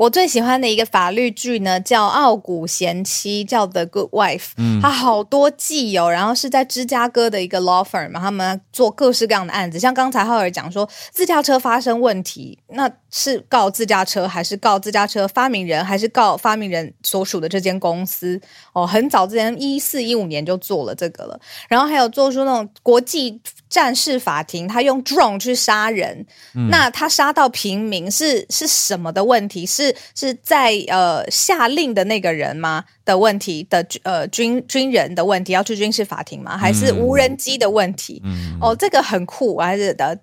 [0.00, 4.38] 我最喜欢的一个法律剧呢，叫《傲骨贤妻》，叫《The Good Wife》。
[4.56, 9.78] 嗯，它好多季哦，然后是在芝加哥的一个 law firm 嘛，他们做各式各样的案子。
[9.78, 18.40] 像刚才浩尔讲说，自驾车发生问题，那是告自驾车，还是告自驾车发明人，还是告发明人所属的这间公司？
[18.72, 21.38] 哦，很早之前一四一五年就做了这个了。
[21.68, 23.38] 然后还有做出那种国际。
[23.70, 26.26] 战事法庭，他用 drone 去杀人，
[26.68, 29.64] 那他杀到平民是是什么的问题？
[29.64, 36.56] 是是在呃下令的那个人吗的问题的呃军军人的问题要去军事法庭吗？
[36.56, 38.22] 还是无人机的问题？
[38.60, 40.18] 哦，这个很酷，我还是的。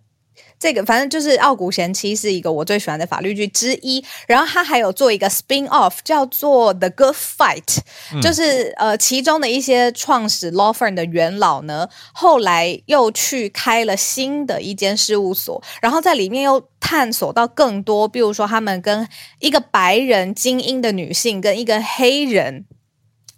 [0.59, 7.81] 这个反正就是《傲骨贤妻》是一个我最喜欢的法律剧之一，然后他还有做一个 spin off 叫做《The Good Fight》，
[8.21, 19.07] 就是呃其中的一些创始 law firm 的元老呢，后来又去开了新的一间事务所，然后在里面又探索到更多，比如说他们跟
[19.39, 22.65] 一个白人精英的女性跟一个黑人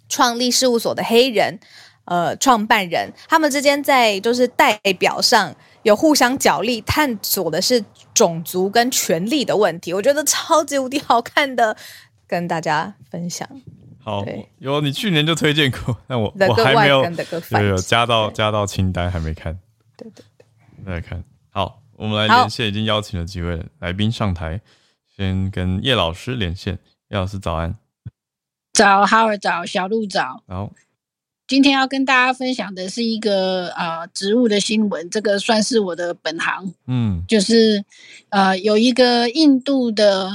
[0.08, 1.60] 创立事务所的黑人
[2.06, 5.54] 呃创办人，他们之间在就是代表上。
[5.82, 11.76] 有互相角力，探索的是种族跟权力的问题，我觉得超级无敌好看的，
[12.26, 13.48] 跟大家分享。
[14.02, 14.24] 好，
[14.58, 19.58] 有你去年就推荐过， 但我我还没有有有加到加到清单，还没看。
[19.96, 21.22] 对对对，来看。
[21.50, 24.60] 好，我们来连线，已经邀请了几位来宾上台，
[25.16, 26.78] 先跟叶老师连线。
[27.08, 27.76] 叶老师早安，
[28.72, 30.70] 早，哈尔早，小鹿早，好。
[31.50, 37.84] 今天要跟大家分享的是一个呃植物的新闻，这个算是我的本行，嗯，就是
[38.28, 40.30] 呃有一个印度的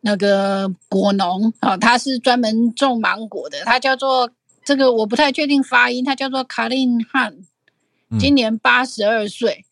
[0.00, 4.28] 那个果农啊，他是专门种芒果的，他叫做
[4.64, 7.36] 这个我不太确定发音，他叫做卡林汉，
[8.18, 9.64] 今年八十二岁，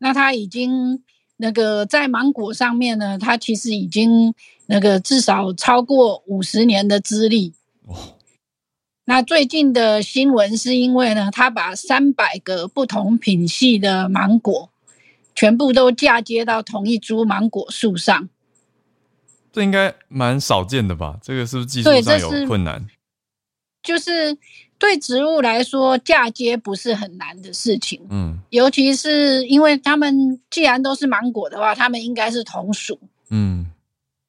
[0.00, 1.02] 那他已经
[1.36, 4.32] 那个在芒果上面呢，他其实已经
[4.64, 7.52] 那个至少超过五十年的资历。
[7.86, 8.14] 哦。
[9.04, 14.70] 那最近的新闻是因为呢，他把三百个不同品系的芒果
[15.34, 18.28] 全部都嫁接到同一株芒果树上。
[19.52, 21.18] 这应该蛮少见的吧？
[21.22, 22.86] 这个是不是技术上有困难？
[23.82, 24.38] 就是
[24.78, 28.00] 对植物来说，嫁接不是很难的事情。
[28.08, 32.98] 嗯，尤其是因为他们既然都是芒果的话，他们应该是同属。
[33.30, 33.66] 嗯，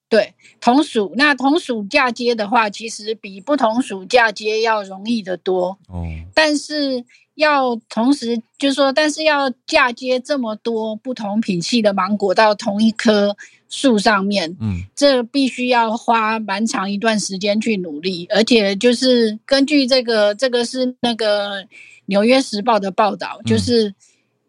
[0.10, 1.14] 对，同属。
[1.18, 5.78] 那同属嫁接的话，其实比不同属嫁接要容易得多。
[5.90, 7.04] 哦，但是。
[7.36, 13.36] 要同时，就是说，但是要嫁接这么多不同品系的芒果到同一棵
[13.68, 21.64] 树上面，嗯，这必须要花蛮长一段时间去努力，而且就是根据这个，这个是那个
[22.06, 23.96] 《纽约时报》的报道，就是，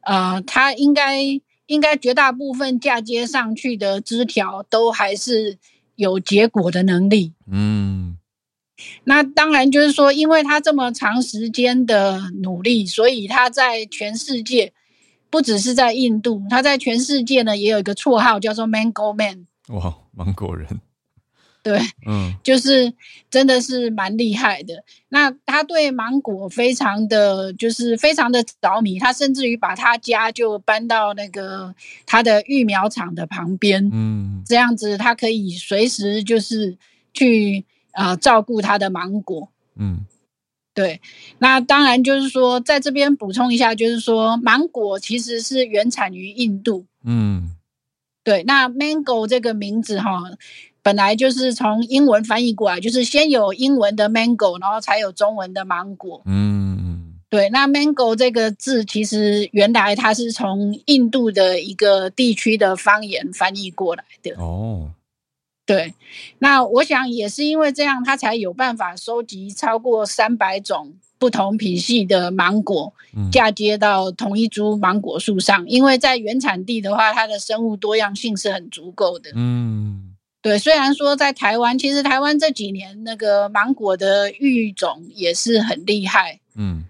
[0.03, 1.23] 呃，它应该
[1.65, 5.57] 应该绝大部分嫁接上去的枝条都还是
[5.97, 8.19] 有结果的能力，嗯。
[9.05, 14.73] 那当然就是说，因为他这么长时间的努力，所以他在全世界，
[15.31, 19.47] 不只是在印度，他在全世界呢也有一个绰号叫做 Mango Man。
[19.69, 20.81] 哇，芒果人。
[21.65, 22.93] 对， 嗯，就是
[23.29, 24.85] 真的是蛮厉害的。
[25.09, 31.75] 那他对芒果非常的就是非常的着迷，他甚至于把他家就搬到那个
[32.07, 36.77] 他的育苗场的旁边，嗯，这样子他可以随时就是
[37.13, 37.65] 去。
[37.97, 40.05] 啊，照顾他的芒果，嗯，
[40.75, 41.01] 对，
[41.39, 47.55] 那当然就是说，在这边补充一下，就是说，芒果其实是原产于印度，嗯，
[48.25, 50.25] 对，那 mango 这个名字哈，
[50.85, 64.91] 本来就是从英文翻译过来，就是先有英文的 mango，然后才有中文的芒果，嗯，对，那 mango 这个字其实原来它是从印度的一个地区的方言翻译过来的，哦。
[65.67, 65.95] 对，
[66.41, 72.93] 那我想也是因为这样，它才有办法收集超过三百种不同品系的芒果，
[73.33, 75.67] 嫁接到同一株芒果树上。
[75.67, 79.31] 因为在原产地的话，它的生物多样性是很足够的。
[79.35, 80.14] 嗯，
[80.45, 80.57] 对。
[80.57, 86.39] 虽然说在台湾，其实台湾这几年那个芒果的育种也是很厉害。
[86.55, 86.85] 嗯，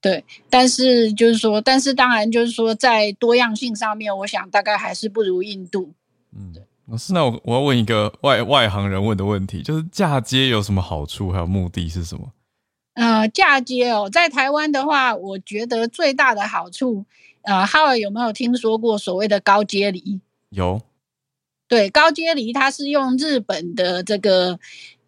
[0.00, 0.24] 对。
[0.50, 5.92] 但是就是说，但是当然就是说，在多样性上面，我想大概还是不如印度。
[6.36, 6.52] 嗯。
[6.88, 12.30] 老师，那我我要问一个外外行人问的问题，就是嫁接有什么好处，还有目的是什么？
[12.94, 17.04] 呃，嫁接哦，在台湾的话，我觉得最大的好处，
[17.42, 20.20] 呃，哈尔有没有听说过所谓的高阶梨？
[20.50, 20.80] 有。
[21.68, 24.58] 对，高阶梨它是用日本的这个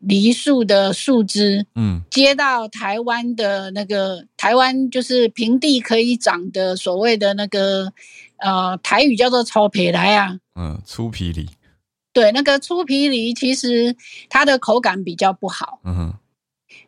[0.01, 7.92] 梨树的树枝，嗯，接到台湾的那个台湾就是平地可以长的所谓的那个
[8.38, 11.49] 呃台语叫做粗皮来啊，嗯，粗皮梨。
[12.12, 13.94] 对，那个粗皮梨其实
[14.29, 15.79] 它的口感比较不好。
[15.85, 16.14] 嗯哼，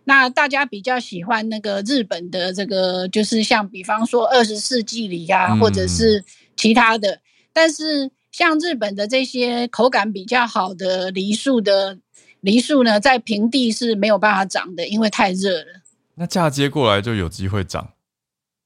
[0.02, 6.24] 那大家比较喜欢那个日本的这个，就是像比方说二十世纪梨啊，或者是
[6.56, 7.20] 其他的。
[7.52, 11.99] 但是像日本的这些口感比较好的梨树的
[12.40, 15.83] 梨树呢，在平地是没有办法长的，因为太热了。
[16.14, 17.93] 那嫁接过来就有机会长？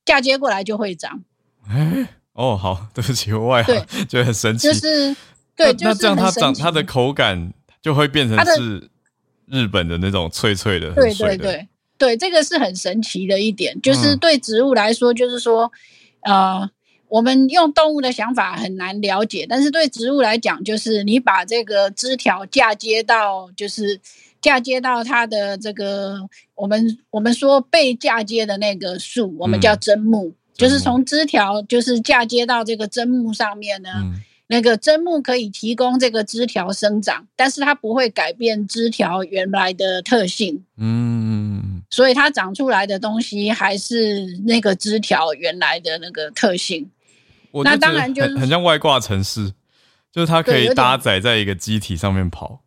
[0.04, 1.22] 嫁接过来就会长。
[1.68, 3.74] 哎，哦，好， 对不起，我外行，
[4.08, 4.68] 觉得很神奇。
[4.68, 5.16] 就是。
[5.56, 8.90] 对，那这样它长它的口感就会变成是
[9.46, 10.92] 日本的那种脆脆的。
[10.94, 15.70] 对对对对，这个是很神奇的一点，就是对植物来说，就是说，
[16.22, 16.68] 呃，
[17.14, 24.00] 我们用动物的想法很难了解，但是对植物来讲，就是你把这个枝条嫁接到，就是
[24.42, 26.18] 嫁接到它的这个
[26.56, 33.90] 我们我们说被嫁接的那个树，我们叫砧木，就是从枝条就是嫁接到这个砧木上面呢。
[34.48, 40.64] 那个砧木可以提供这个枝条生长，但是它不会改变枝条原来的特性。
[40.76, 46.90] 嗯，所以它长出来的东西还是那个枝条原来的那个特性。
[47.62, 49.52] 那当然就很像外挂城市，
[50.10, 52.62] 就是它可以搭载在一个机体上面跑。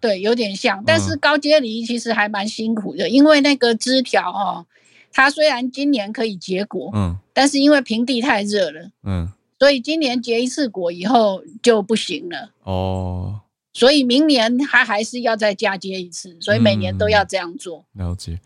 [0.00, 0.82] 对，有点像。
[0.84, 4.66] 但是高阶梨其实还蛮辛苦的，因为那个枝条哦，
[5.12, 9.32] 它虽然今年可以结果，嗯，但是因为平地太热了，嗯。
[9.58, 13.40] 所以今年结一次果以后就不行了哦，
[13.72, 17.82] 所以明年它还是要再嫁接一次，所以每年都要这样做。
[17.94, 18.38] 了解，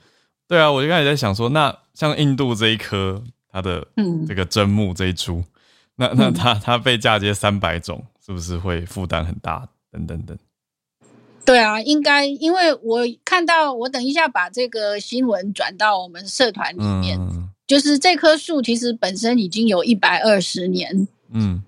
[0.47, 5.43] 对啊，我就开始在想说，那像印度这一颗它的嗯这个针木这一株，
[6.01, 9.69] 那那他他被嫁接三百种，是不是会负担很大？
[9.93, 10.35] 等等等。
[11.45, 17.21] 对啊，应该，因为我看到，我等一下把这个新闻转到我们社团里面。
[17.67, 21.63] 就是这棵树其实本身已经有一百二十年，嗯，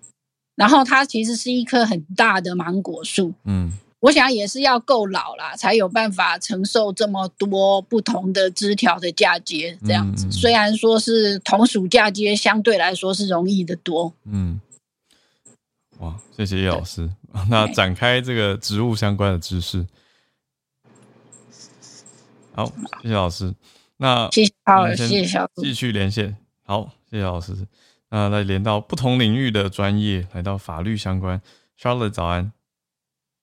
[0.56, 3.70] 然后它其实是一棵很大的芒果树，嗯。
[4.02, 10.28] 我想也是要够老啦，才有办法承受这么多不同的枝条的嫁接这样子。
[10.28, 14.12] 虽然说是同属嫁接，相对来说是容易的多。
[14.24, 14.60] 嗯，
[16.00, 17.08] 哇，谢谢叶老师。
[17.48, 19.86] 那展开这个植物相关的知识。
[22.54, 22.66] 好，
[23.02, 23.54] 谢谢老师。
[23.98, 26.36] 那谢谢好，谢谢小继续连线。
[26.64, 27.56] 好，谢谢老师。
[28.10, 31.40] 那来连到不同领域的专业，来到法律相关。
[31.80, 32.52] Charlotte 早安。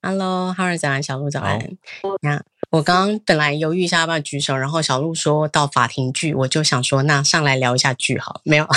[0.02, 1.60] Hello，哈尔早安，小鹿早安。
[2.22, 2.42] 那
[2.72, 8.68] 我刚刚本来犹豫一下要不要举手，然后小鹿说到法庭剧，我就想说那上来聊一下剧好，没有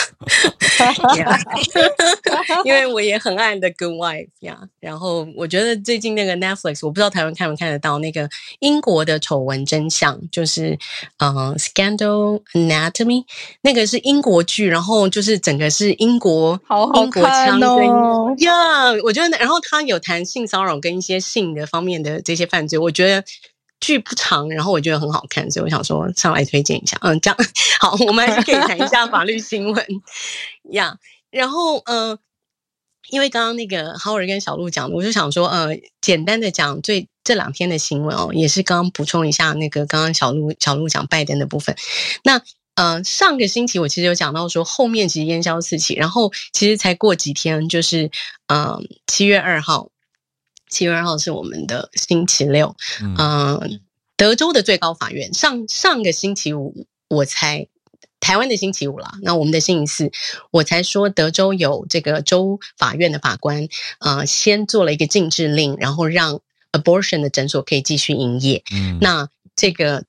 [2.64, 4.58] 因为我也很爱的 Good Wife 呀。
[4.80, 8.28] 然后我觉得最近那个 Netflix，我不知道台湾看不看得到那个
[8.60, 10.78] 英国的丑闻真相，就是
[11.18, 13.24] 嗯 Scandal Anatomy，
[13.60, 16.58] 那个是英国剧，然后就是整个是英国
[16.94, 23.22] 英国腔哦 呀，我觉得然后他有谈性骚扰跟一些性的方面的这些犯罪，我觉得。
[23.82, 26.96] 剧不长，然后我觉得很好看，所以我想说上来推荐一下。
[27.02, 27.36] 嗯，这样
[27.80, 29.86] 好，我们还是可以谈一下法律新闻
[30.70, 30.96] 呀。
[31.32, 32.16] 然后，嗯，
[33.10, 41.74] 因为刚刚那个豪尔跟小鹿讲的，我就想说，呃，简单的讲最这两天的新闻哦，也是刚刚补充一下那个刚刚小鹿小鹿讲拜登的部分。
[42.22, 42.40] 那，
[42.76, 48.10] 呃，上个星期我其实有讲到说，后面其实烟消四起，然后其实才过几天，就是
[48.46, 49.91] 嗯，七月二号。
[50.72, 52.74] 七月二号是我们的星期六，
[53.18, 53.80] 嗯，
[54.16, 57.68] 德州的最高法院上上个星期五我才
[58.20, 60.10] 台湾的星期五了，那我们的星期四
[60.50, 63.68] 我才说德州有这个州法院的法官，
[64.00, 66.40] 呃，先做了一个禁制令，然后让
[66.72, 68.62] abortion 的诊所可以继续营业。
[68.72, 70.04] 嗯，那这个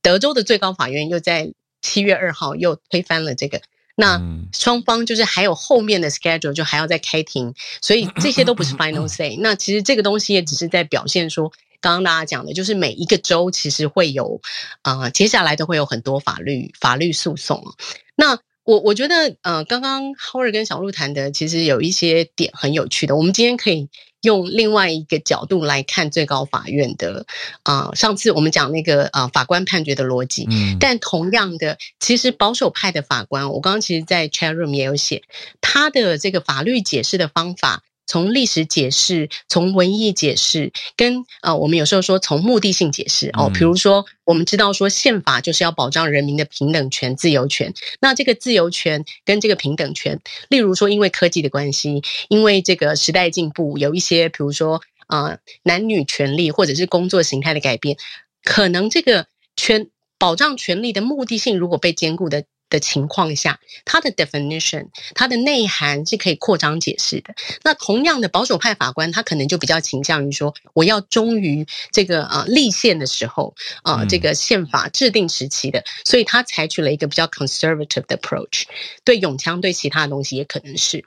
[0.00, 3.60] 德州的最高法院又在七月二号又推翻了这个。
[4.00, 4.22] 那
[4.52, 9.36] 双方就是还有后面的 schedule，就还要再开庭，所以 这些都不是 final say。
[9.42, 14.40] 那其实这个东西也只是在表现说，刚刚大家讲的，就是每一个州其实会有，
[14.82, 17.74] 啊，接下来都会有很多法律法律诉讼。
[18.14, 18.38] 那
[18.68, 23.88] 我我觉得，呃，刚刚 Howard 跟小鹿谈的，其实有一些点很有趣的，我们今天可以。
[24.22, 27.24] 用另外一个角度来看最高法院的
[27.62, 35.22] 啊，上次我们讲那个啊法官判决的逻辑，嗯，但同样的，其实保守派的法官，我刚刚其实，在 chat room 也有写
[35.60, 37.84] 他的这个法律解释的方法。
[38.08, 57.98] 从历史解释，从文艺解释，跟呃，我们有时候说从目的性解释哦，比如说我们知道说宪法就是要保障人民的平等权、自由权，那这个自由权跟这个平等权，例如说因为科技的关系，因为这个时代进步，有一些比如说啊男女权利或者是工作形态的改变，
[58.42, 62.44] 可能这个权保障权利的目的性如果被兼顾的。
[62.70, 67.34] 的情况下，它的 definition，它的内涵是可以扩张解释的。
[67.62, 78.64] 那同样的保守派法官，他可能就比较倾向于说，我要忠于这个啊立宪的时候啊，这个宪法制定时期的，所以他采取了一个比较 conservative 的 approach。
[79.04, 81.04] 对永枪，对其他的东西也可能是。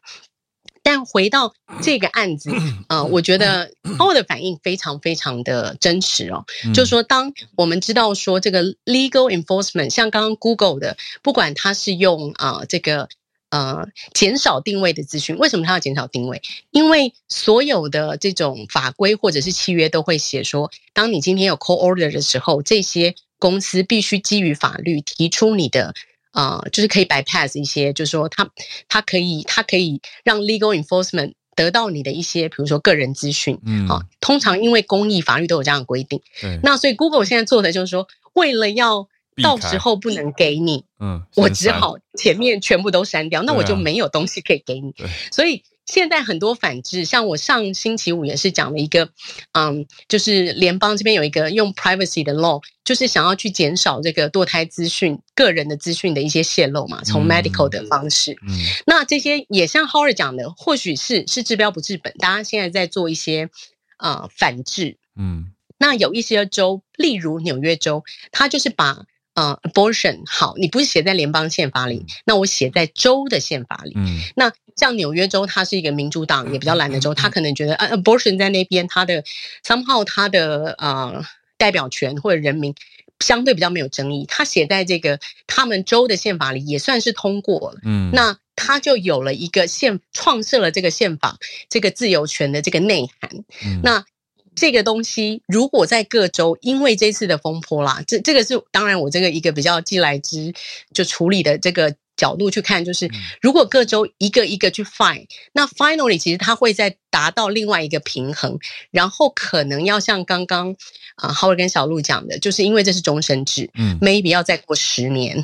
[0.84, 2.52] 但回到这个案子，
[2.90, 6.46] 呃，我觉得欧的反应非常非常的真实哦。
[6.74, 13.10] 就是说，当我们知道说这个 legal enforcement，像刚刚 Google 的，不管它是用啊这个
[13.52, 16.42] 呃减少定位的资讯，为什么它要减少定位？
[16.72, 25.94] 因为所有的这种法规或者是契约都会写说，当你今天有 call order 的时候，这些公司必须基于法律提出你的。
[26.32, 28.50] 啊，就是可以 bypass 一些，就是说，他
[28.88, 36.22] 他可以他可以让 legal enforcement 得到你的一些，比如说个人资讯，嗯，啊，通常因为公益法律都有这样的规定，
[36.64, 39.08] 那所以 Google 现在做的就是说，为了要
[39.44, 44.94] 到时候不能给你，嗯，我只好前面全部都删掉，那我就没有东西可以给你，
[45.32, 45.64] 所以。
[45.92, 49.10] 现在很多反制，像我上星期五也是讲了一个，
[49.52, 58.38] 嗯，就是联邦这边有一个用 privacy 的 law，就是想要去减少这个堕胎资讯、个人的资讯的一些泄露嘛，从 medical 的方式。
[58.48, 63.50] 嗯，那这些也像 Howard 讲的，或许是是治标不治本，大家现在在做一些
[63.98, 64.96] 啊反制。
[65.18, 69.04] 嗯，那有一些州，例如纽约州，它就是把。
[69.34, 73.94] 呃，abortion 好，你不是写在联邦宪法里，那我写在州的宪法里。
[73.96, 79.24] 嗯，那像纽约州，它是一个民主党也比较懒的州，他可能觉得啊，abortion 在那边，他的
[79.66, 81.24] somehow 他的呃
[81.58, 82.74] 代表权或者人民
[83.20, 87.80] 相对比较没有争议，他写在这个他们州的宪法里也算是通过了。
[87.84, 91.38] 嗯，那他就有了一个宪创设了这个宪法
[91.70, 93.32] 这个自由权的这个内涵。
[93.66, 94.06] 嗯，那。
[94.54, 100.54] 这个东西如果在各州，因为这次的风波啦，这这个是当然我这个一个比较既来之
[100.94, 103.10] 就处理的这个角度去看，就是
[103.42, 108.60] 如果各州一个一个去 find，那 finally 其实它会在达到另外一个平衡，
[108.92, 110.76] 然后可能要像刚刚
[111.16, 115.44] 啊 Howard 跟小鹿讲的，就是因为这是终身制，嗯，maybe 要再过十年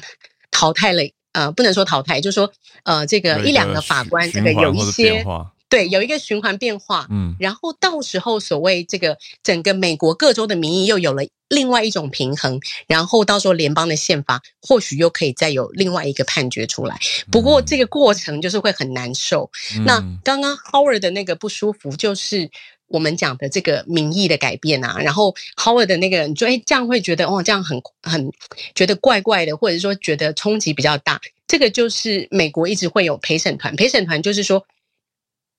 [0.52, 1.02] 淘汰了，
[1.32, 2.54] 呃，不能说淘汰，就是说
[2.84, 5.26] 呃这个一两个法官这个有一些。
[5.70, 17.00] 对，有一个循环变化，嗯，然后到时候所谓这个整个美国各州的民意又有了另外一种平衡，然后到时候联邦的宪法或许又可以再有另外一个判决出来。
[17.32, 19.50] 不过这个过程就是会很难受。
[19.86, 22.50] 那刚刚 Howard 的那个不舒服，就是
[22.88, 24.98] 我们讲的这个民意的改变啊。
[25.00, 28.32] 然后 Howard 的那个，你说哎，这样会觉得哦，这样很很
[28.76, 31.20] 觉得怪怪的，或者说觉得冲击比较大。
[31.48, 34.66] 这个就是美国一直会有陪审团，陪审团就是说。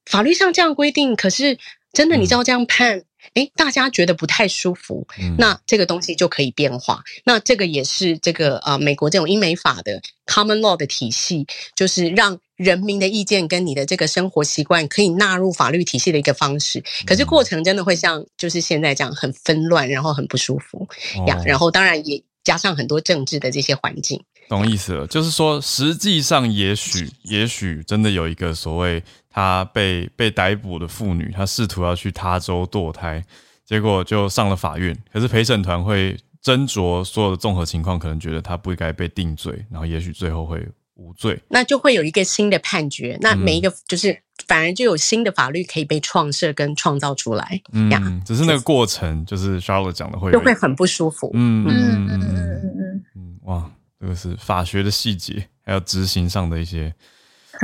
[0.07, 1.59] 法律上这样规定，可是
[1.93, 3.03] 真的，你知道这样判，
[3.35, 5.07] 哎，大家觉得不太舒服，
[5.37, 7.03] 那这个东西就可以变化。
[7.25, 16.83] 那这个也是这个呃，美国这种英美法的 common law 的体系，就是让人民的意见跟你的这个生活习惯可以纳入法律体系的一个方式。
[17.07, 20.89] 可是过程真的会像就是现在这样很纷乱，然后很不舒服
[21.27, 21.41] 呀。
[21.45, 24.23] 然后当然也加上很多政治的这些环境。
[24.49, 29.03] 懂意思了，就是说实际上也许也许真的有一个所谓。
[29.30, 33.22] 她被被逮捕的妇女，她试图要去他州堕胎，
[33.64, 34.96] 结果就上了法院。
[35.12, 41.40] 可是陪审团会斟酌所有的综合情况，可能觉得她不应该被定罪，然后也许最后会无罪。
[41.46, 43.16] 那就会有一个新的判决。
[43.20, 44.18] 那每一个就是
[44.49, 47.61] 反而就有新的法律可以被创设跟创造出来。
[47.70, 51.30] 嗯，只是那个过程，就是 Charlotte 讲的会就会很不舒服。
[51.34, 53.70] 嗯嗯嗯嗯嗯嗯，哇，
[54.01, 56.94] 这个是法学的细节，还有执行上的一些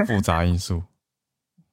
[0.06, 0.82] 复杂因素。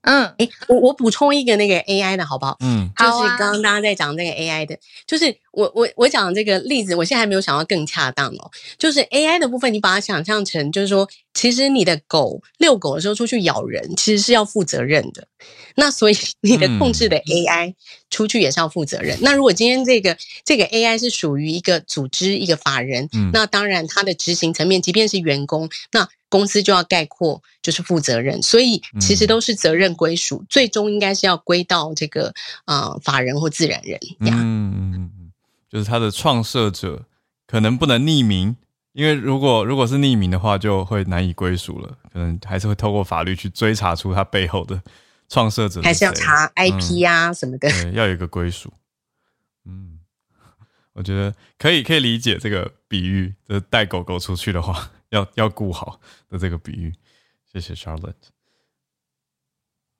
[0.03, 2.57] 嗯，哎，我我补充一个那个 AI 的好不好？
[2.61, 8.51] 嗯，就是刚刚大家在讲那个 AI 的，就是我我我讲这个例子，我现在还没有想到更恰当哦。
[8.77, 15.27] 就是 AI 的部分，你把它想象成，就是说，其实你的狗遛狗的时候出去咬人，其实是要负责任的。
[15.75, 17.75] 那所以 你的控制的 AI
[18.09, 19.17] 出去也是要负责任。
[19.21, 33.99] 那如果今天这个这个 AI 是属于一个组织一个法人，那当然它的执行层面，即便是员工，那公司就要概括就是负责任，所以其实都是责任归属，最终应该是要归到这个啊法人或自然人。
[34.21, 35.11] 嗯，
[35.69, 37.03] 就是他的创设者
[37.45, 38.55] 可能不能匿名，
[38.93, 44.81] 因为如果如果是匿名的话，就会难以归属了，可能还是会透过法律去追查出他背后的
[45.27, 48.71] 创设者，还是要查 IP 啊什么的，对要有一个归属。
[49.65, 49.99] 嗯，
[50.95, 54.89] 我觉得可以可以理解这个比喻，就是带狗狗出去的话。
[55.11, 55.99] 要要顾好
[56.29, 56.93] 的这个比喻，
[57.51, 58.13] 谢谢 Charlotte。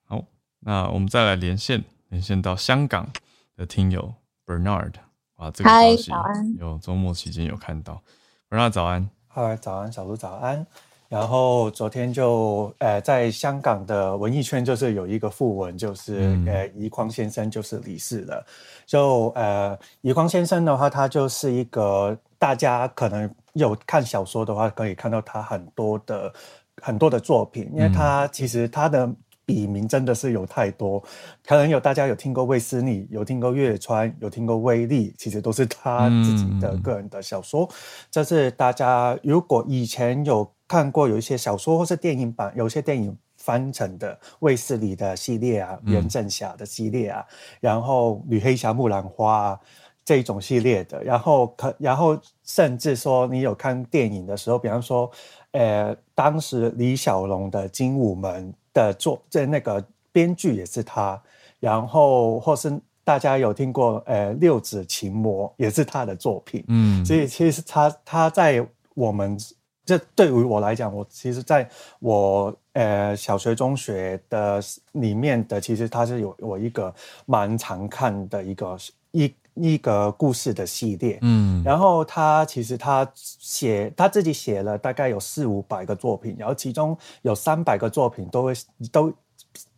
[0.08, 0.24] 好，
[0.60, 3.12] 那我们再来连线，连线到香港
[3.56, 4.14] 的听友
[4.46, 4.94] Bernard。
[5.36, 8.02] 哇，这个消息有周末期间有看到。
[8.50, 10.66] Bernard 早安，嗨，早安，小卢早安。
[11.10, 18.46] 然后昨天就呃，在香港的文艺圈就是有一个讣文，就是呃，倪匡先生就是离世了。
[18.86, 23.30] 就呃，倪匡先生的话，他就是一个大家可能。
[23.54, 26.34] 有看小说的话，可以看到他很多的
[26.82, 29.10] 很多的作品，因为他其实他的
[29.46, 31.04] 笔名真的是有太多，
[31.46, 37.68] 可能有大家有听过卫斯理，有听过月川，有听过威利，其实都是他自己的个人的小说。
[38.10, 47.26] 这是大家如果以前有看过有一些小说或是电影版，有些电影翻成的卫斯理的系列啊，袁振霞的系列啊，
[47.60, 49.60] 然后女黑侠木兰花啊。
[50.04, 55.10] 这一种系列的，然后可，然后甚至说你有看电影的时候，比方说，
[55.52, 61.22] 呃，当时李小龙的《精武门》的作，这那个编剧也是他，
[61.60, 69.38] 然后或是大家有听过，呃，《六指琴魔》也是他的作品，嗯，所以其实他他在我们
[69.86, 74.60] 这对于我来讲，我其实在我呃小学、中学的
[74.94, 76.94] 里面的，其实他是有我一个
[77.28, 78.76] 蛮常看的一个
[79.12, 79.32] 一。
[79.56, 88.54] 一个故事的系列，嗯，然后他其实他写他自己写了大概有四五百个作品，然后其中有三百个作品都会
[88.92, 89.12] 都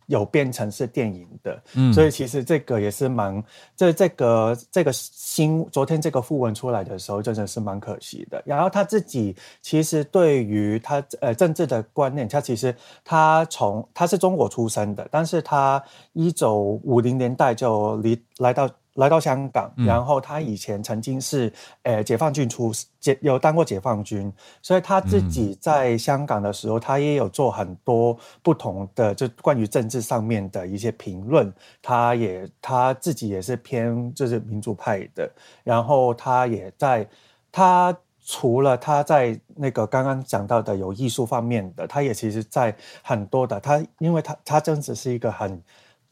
[0.06, 3.42] 有变成是电影的，嗯，所以其实这个也是蛮
[3.74, 8.40] 这这个这个新昨天这个讣文出来的时候，真的是蛮可惜的。
[8.46, 18.70] 然后他自己其实对于他呃政治的观念，他其实他从他是中国出生的，但是他一九五零年代就离来到。
[18.94, 24.32] 来到香港，然后他以前曾经是呃解放军出解有当过解放军，
[24.62, 31.52] 所以他自己在香港的时候，他也有做很多不同的就关于政治上面的一些评论。
[31.82, 35.28] 他也他自己也是偏就是民主派的，
[35.64, 37.04] 然后他也在
[37.50, 42.72] 他除了他在那个刚刚讲到的有艺术方面的，他也其实在
[43.02, 45.60] 很多的他，因为他他真的是一个很。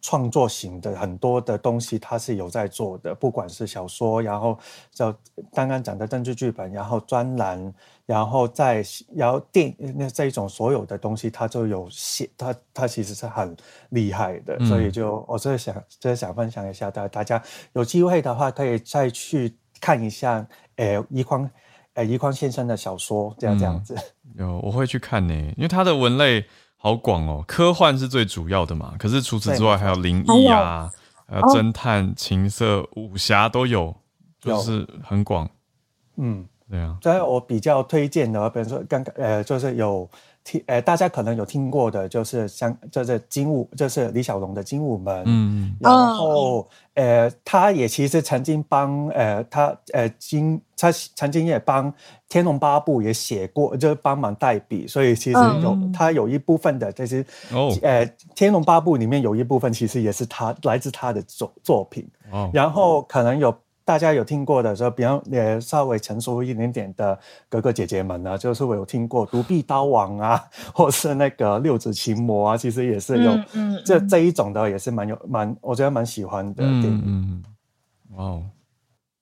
[0.03, 4.59] 创作型的很多的东西，他是有在做的，不管是小说，然后
[4.91, 5.15] 就
[5.55, 7.73] 刚刚讲的政治剧本，然后专栏，
[8.05, 8.85] 然后再
[9.15, 13.57] 然后电那这一种所有的东西，他就有写，他他其实是很
[13.91, 17.41] 厉害的，所以就我这想就是想分享一下，大大家
[17.75, 20.45] 有机会的话可以再去看一下，
[20.77, 21.49] 诶，余匡，
[21.95, 23.95] 诶，一匡先生的小说，这样这样子。
[24.35, 26.45] 有我会去看呢，因为他的文类。
[26.85, 28.97] 好广哦，科幻是最主要的嘛。
[28.99, 30.91] 可是除此之外，还有灵异啊，
[31.29, 33.95] 还有侦探、情色、武侠都有，
[34.41, 35.49] 就是很广。
[36.17, 36.97] 嗯，对啊。
[37.03, 40.09] 所以我比较推荐的，比如说刚刚呃，就是有。
[40.45, 51.93] 听，呃，大家可能有听过的，就是像就是精武，就是李小龙的精武门，嗯，然后，呃，他也其实曾经帮，呃，他，呃，金他曾经也帮
[52.29, 58.05] 《天龙八部》也写过，就是帮忙代笔，所以其实有他有一部分的，就是哦，呃，
[58.35, 63.57] 《天龙八部》里面有一部分其实也是他来自他的作作品，哦，然后可能有。
[63.85, 67.19] 大家有听过的时候，比方也稍微成熟一点点的
[67.49, 73.39] 哥哥姐姐们呢，就是我有听过《独臂刀王》啊， 或是那个《六指琴魔》啊，其实也是有
[73.85, 77.45] 这这一种的，也是蛮有蛮，我觉得蛮喜欢的电影。
[78.17, 78.45] 哦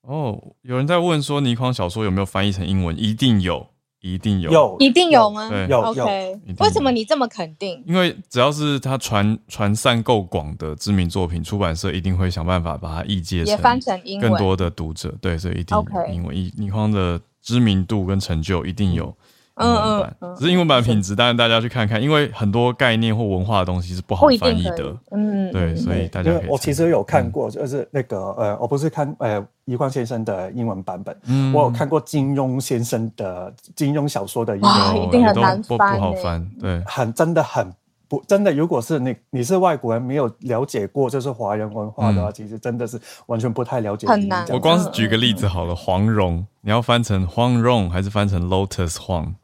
[0.03, 2.99] 哦，有人在问说，倪匡小说有没有翻译成英文？
[2.99, 3.69] 一定有。
[4.01, 5.49] 一定有，有一定有吗？
[5.49, 5.81] 对，有。
[5.81, 7.83] OK，为什么你这么肯定？
[7.87, 15.15] 因为只要是他传传散够广的知名作品，出版社一定会想办法把它译介成，也翻成英文，更多的读者。
[15.21, 15.77] 对，所以一定
[16.13, 19.15] 因为倪倪匡的知名度跟成就一定有。
[19.57, 24.97] 嗯嗯，只是英文版品质，当然大家去看看，因为很多概念或文化的东西是不好翻译的。
[25.11, 31.15] 嗯，对，所以大家我其实有看过，就是那个呃，我不是看呃余光先生的英文版本，
[31.53, 37.71] 我有看过金庸先生的金庸小说的英文，一定很难翻，不好翻，对，很真的很
[38.09, 38.51] 不真的。
[38.53, 44.09] 如果是你你是外国人，没有了解过就是华人文化的话，其实真的是完全不太了解。
[44.09, 44.47] 很难。
[44.49, 49.35] 我光是举个例子好了，黄蓉，你要翻成黄蓉还是翻成 Lotus 黄？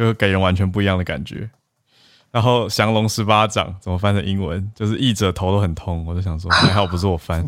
[0.00, 1.50] 就给人完全不一样的感觉。
[2.30, 4.72] 然后降龙十八掌怎么翻成英文？
[4.74, 6.06] 就是译者头都很痛。
[6.06, 7.46] 我就想说，还好不是我翻。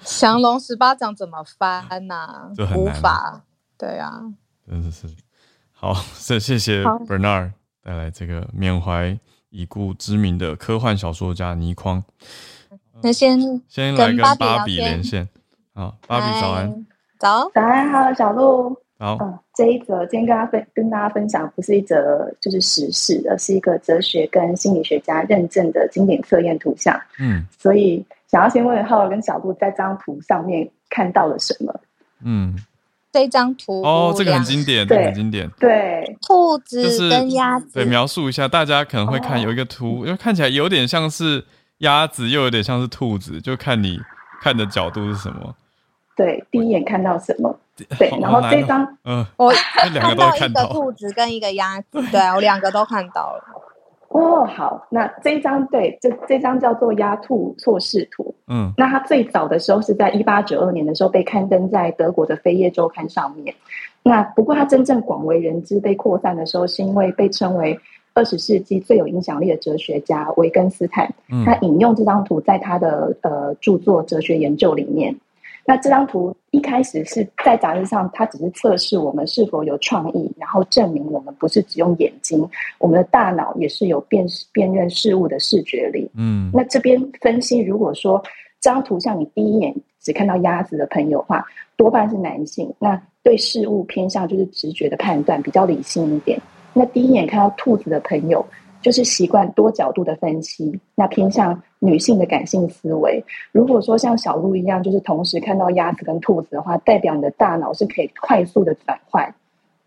[0.00, 2.50] 降龙十八掌怎么翻呢？
[2.56, 2.94] 就很难。
[3.02, 3.42] 法。
[3.76, 4.22] 对啊，
[4.66, 5.06] 真的是。
[5.72, 7.52] 好，谢谢谢 Bernard
[7.82, 9.18] 带来这个缅怀
[9.50, 12.02] 已故知名的科幻小说家倪匡。
[13.02, 15.28] 那先先来跟芭比连线。
[15.74, 16.86] 好，芭比早安。
[17.18, 18.76] 早早安，好，小鹿。
[19.00, 19.16] 好，
[19.54, 27.00] 这一则今天跟大家分跟大家分享，不是一则就是时事，而是一个哲学跟心理学家认证的经典测验图像。
[27.20, 31.80] 嗯，所以想要先问浩尔跟小杜，在这张图上面看到了什么？
[32.24, 32.56] 嗯，
[33.12, 35.48] 这张图哦，这个很经典，很经典。
[35.60, 37.74] 对，兔子跟鸭子。
[37.74, 41.44] 对，描述一下，大家可能会看有一个图，因为看起来有点像是
[41.78, 44.00] 鸭子，又有点像是兔子，就看你
[44.42, 45.54] 看的角度是什么。
[46.18, 47.56] 对，第一眼看到什么？
[47.96, 53.44] 对，然后这张，嗯，我看到一个兔子跟一个鸭子，对我两个都看到了。
[54.10, 58.34] 哦，好，那这一张对，这这张叫做鸭兔错视图。
[58.48, 63.54] 嗯，那它最早的时候是在一八九二年的时候被刊登在德国的《飞叶周刊》上面。
[64.02, 67.78] 那不过它真正广为人知、被扩散的时候，是因为被称为
[68.14, 71.08] 二十世纪最有影响力的哲学家维根斯坦，
[71.44, 75.14] 他引用这张图在他的呃著作《哲学研究》里面。
[75.68, 82.42] 那这张图一开始是在杂志上，它只是测试我们是否有创意，然后证明我们不是只用眼睛，
[82.78, 86.10] 我们的大脑也是有辨辨认事物的视觉力。
[86.14, 88.18] 嗯，那这边分析，如果说
[88.60, 91.44] 这张图像你第一眼只看到鸭子的朋友话，
[91.76, 96.40] 多半是男性，那对事物偏向就是直觉的判断，比较理性一点。
[96.72, 98.42] 那第一眼看到兔子的朋友。
[98.80, 103.22] 就是习惯多角度的分析，那偏向女性的感性思维。
[103.52, 109.34] 如果说像小鹿一样，就是同时看到鸭子跟兔子的话，代表你的大脑是可以快速的转换，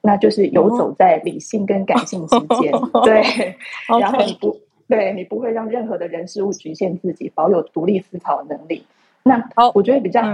[0.01, 2.71] 那就是游走在理性跟感性之间。
[3.03, 3.55] 对，
[3.99, 8.83] 然后你不对你不会让任何的人事物局限自己，保有独立思考能力。
[9.23, 9.41] 那
[9.73, 10.21] 我觉得比较，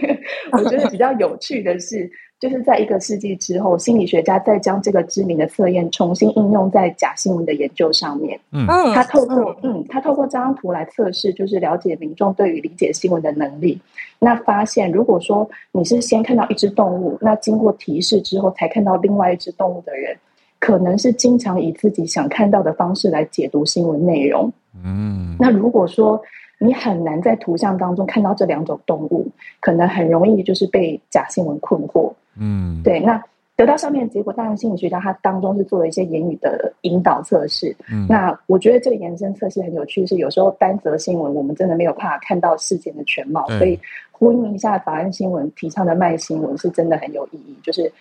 [0.52, 8.38] 我觉得比较有趣的是，就是在一个世纪之后，心理学家再将这个知名的测验重新应用在假新闻的研究上面。
[8.52, 13.80] 嗯，他透过嗯，他透过这张图来测试，就是了解民众对于理解新闻的能力。
[14.18, 20.16] 那发现，如果说你是先看到一只动物，那经过提示之后才看到另外一只动物的人，
[20.60, 24.52] 可能是经常以自己想看到的方式来解读新闻内容。
[24.84, 26.20] 嗯，那如果说。
[26.58, 29.26] 你很难在图像当中看到这两种动物，
[29.60, 32.12] 可能很容易就是被假新闻困惑。
[32.36, 32.98] 嗯，对。
[33.00, 33.22] 那
[33.56, 37.74] 得到上面的结果，当然心理学家他当中是做了一些言语的引导测试。
[37.90, 43.78] 嗯，那我觉得这个延伸测试很有趣，是有时候单则新闻我们真的没有办法看到事件的全貌，所以
[44.12, 47.92] 呼应一下法案新闻提倡的慢新闻是真的很有意义，就是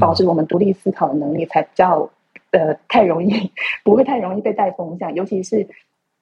[0.00, 2.08] 保持我们独立思考的能力，才比较
[2.50, 3.50] 呃太容易
[3.82, 5.66] 不会太容易被带风向，尤其是。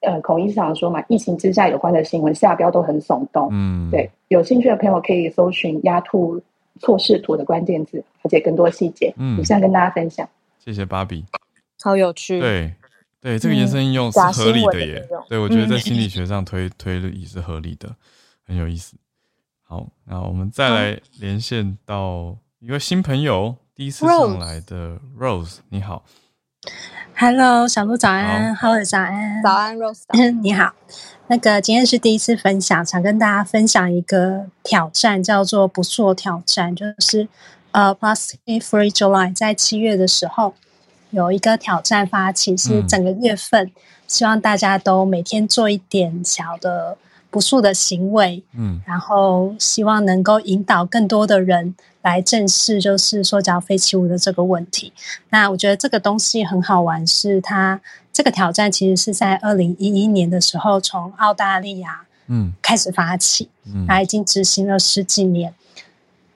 [0.04, 3.48] 呃，孔医生说嘛，疫情之下有关的新闻下标都很耸动。
[3.50, 6.40] 嗯，对，有兴趣的朋友可以搜寻“鸭兔
[6.80, 9.12] 错视图”的关键字，了解更多细节。
[9.16, 10.28] 嗯，以上跟大家分享。
[10.58, 11.24] 谢谢芭比，
[11.82, 12.40] 好有趣。
[12.40, 12.72] 对
[13.20, 15.08] 对，这个延伸应用是合理的耶。
[15.28, 17.94] 对，我觉得在心理学上推推理是合理的，
[18.46, 18.96] 很有意思。
[19.62, 26.04] 好，那我们再来连线到一个新朋友，第一次上来的 Rose，你好。
[27.16, 30.02] Hello，小鹿早安，Hello，早安，早安，Rose，
[30.42, 30.72] 你好。
[31.28, 37.28] 那个今天是第一次分享，想跟大家分享一个挑战，叫做不做挑战，就是
[37.70, 40.54] 呃，Plastic Free July，在七月的时候
[41.10, 43.70] 有一个挑战发起，是整个月份，
[44.06, 46.98] 希望大家都每天做一点小的
[47.34, 51.74] 不素的行为，嗯，然后希望能够引导更多的人。
[52.04, 54.92] 来正视就是塑胶废弃物的这个问题。
[55.30, 57.80] 那我觉得这个东西很好玩，是它
[58.12, 65.54] 这个挑战其实是在二零一一年的时候从澳大利亚嗯开始发起，嗯，那已经执行了十几年。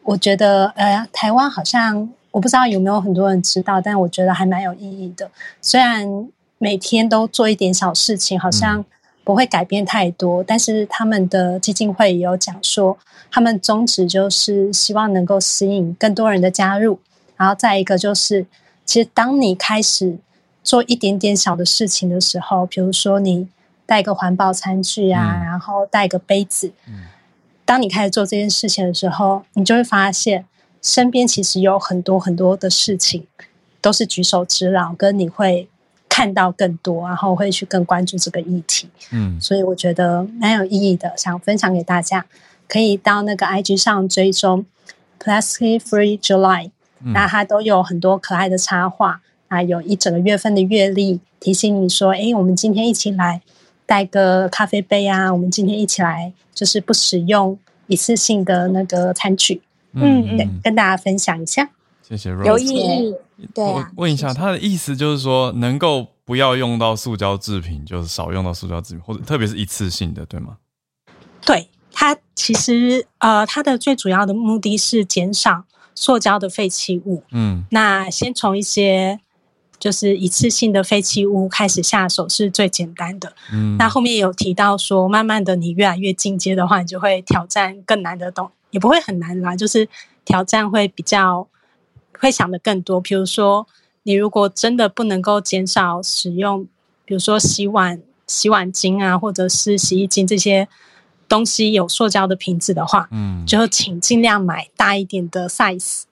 [0.05, 5.31] 我觉得呃，台湾好像我不知道有没有很多人知道，但我觉得还蛮有意义的。
[5.61, 6.27] 虽然
[6.57, 8.83] 每天都做一点小事情，好像。
[9.29, 12.97] 不会改变太多，但是他们的基金会也有讲说，
[13.31, 16.99] 他们宗旨就是希望能够吸引更多人的加入。
[17.37, 18.47] 然后再一个就是，
[18.87, 20.17] 其实当你开始
[20.65, 23.47] 做一点点小的事情的时候，比如说你
[23.85, 26.73] 带个环保餐具啊，然后带个杯子，
[27.67, 30.47] 当你开始做这件事情的时候，你就会发现
[30.81, 33.27] 身边其实有很多很多的事情
[33.83, 35.69] 都是举手之劳，跟你会。
[36.19, 42.27] 看到更多，然后会去更关注这个议题，嗯，所以我觉得蛮有意义的，想分享给大家。
[42.67, 44.67] 可以到那个 IG 上追踪
[45.23, 46.73] Plastic Free July，
[47.15, 53.41] 那它都有很多可爱的插画啊，有一整个月份的月历，提醒你说，哎，我们今天一起来
[53.87, 57.57] 带个咖啡杯啊，我们今天一起来就是不使用
[57.87, 59.63] 一次性的那个餐具，
[59.93, 61.71] 嗯，对，跟大家分享一下。
[62.03, 63.15] 谢谢，有意义。
[63.55, 70.57] 对，我问一下，他的意思就是说，能够不要用到塑胶制品，就是少用到塑胶制品，或者特别是一次性的，对吗？
[71.47, 75.65] 对，它其实呃，它的最主要的目的是减少
[75.95, 77.23] 塑胶的废弃物。
[77.31, 79.21] 嗯，那先从一些
[79.79, 83.33] 就是一次性的废弃物开始下手是最简单的。
[83.53, 89.89] 嗯，那后面有提到说，慢慢的你越来越进阶的话，你就会挑战更难的东，也不会很难啦，就是
[90.25, 91.47] 挑战会比较。
[92.21, 93.67] 会想的更多，比如说，
[94.03, 96.67] 你如果真的不能够减少使用，
[97.05, 100.69] 比如说洗碗、洗碗巾啊，或者是洗衣精这些
[101.29, 106.03] 东西有塑胶的瓶子的话，嗯，就请尽量买大一点的 size，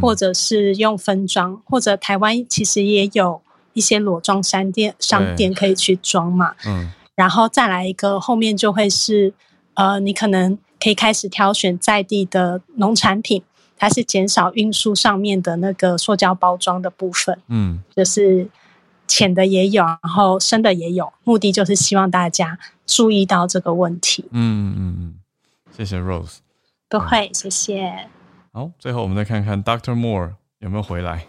[0.00, 3.40] 或者是用分装，或者台湾其实也有
[3.72, 9.34] 一些裸装商店商店可以去装嘛，嗯，然后再来一个，后面就会是，
[9.74, 13.42] 呃，你可能可以开始挑选在地的农产品。
[13.80, 18.46] 它是减少运输上面的那个塑胶包装的部分，嗯，就是
[19.08, 24.26] 浅的也有，然后深的也有，目的就是希望大家注意到这个问题。
[24.32, 25.14] 嗯嗯嗯，
[25.74, 26.36] 谢谢 Rose，
[26.90, 28.10] 不会，谢谢。
[28.52, 31.24] 好，最后我们再看看 Doctor Moore 有没有回来。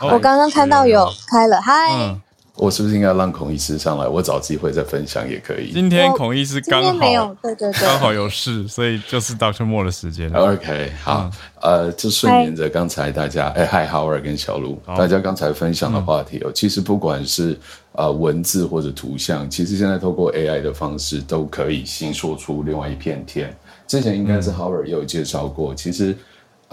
[0.00, 2.20] 我刚刚看到有开了，嗨。
[2.56, 4.06] 我是不是应该让孔医师上来？
[4.06, 5.72] 我找机会再分享也可以。
[5.72, 10.30] 今天孔医师刚好没有，对对对，刚好有事，所以就是 Doctor Moore 的时间。
[10.32, 11.30] OK，好，
[11.62, 17.58] 呃，就顺延着刚才大家，哎，Hi Howard 跟小鹿，大家刚才分享的话题哦，其实不管是
[17.92, 23.56] 呃文字或者图像，其实现在透过 AI 的方式都可以形塑出另外一片天。
[23.86, 26.14] 之前应该是 Howard 也有介绍过，其实。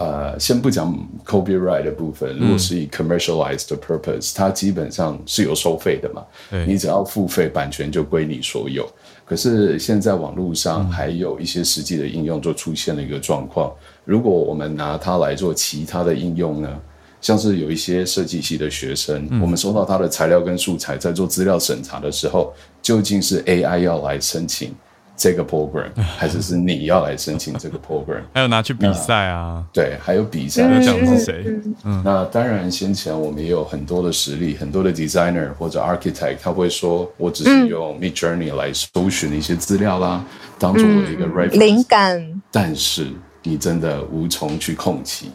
[0.00, 6.24] 呃，先不讲 copyright 的部分，如果是以 commercialized purpose，它基本上是有收费的嘛，
[6.66, 8.88] 你只要付费，版权就归你所有。
[9.26, 13.70] 可是现在网络上还有一些实际的应用，就出现了一个状况。
[14.06, 16.80] 如果我们拿它来做其他的应用呢，
[17.20, 24.74] 像是有一些设计系的学生，我们收到他的材料跟素材，在做资料审查的时候，究竟是 AI 要来申请？
[25.20, 25.84] 这个 program
[26.16, 29.62] 还是是你要来申请这个 program， 还有拿去比赛啊？
[29.70, 30.66] 对，还有比赛。
[30.66, 31.44] 那讲是谁？
[31.84, 40.24] 嗯，那当然，先前我们也有很多的实力，很多的 designer 或者 architect，他会说我只是用 Mid Journey 来搜寻一些资料啦，
[40.58, 42.40] 当做我的一个 reference 灵感。
[42.50, 43.08] 但是
[43.42, 45.30] 你真的无从去控起。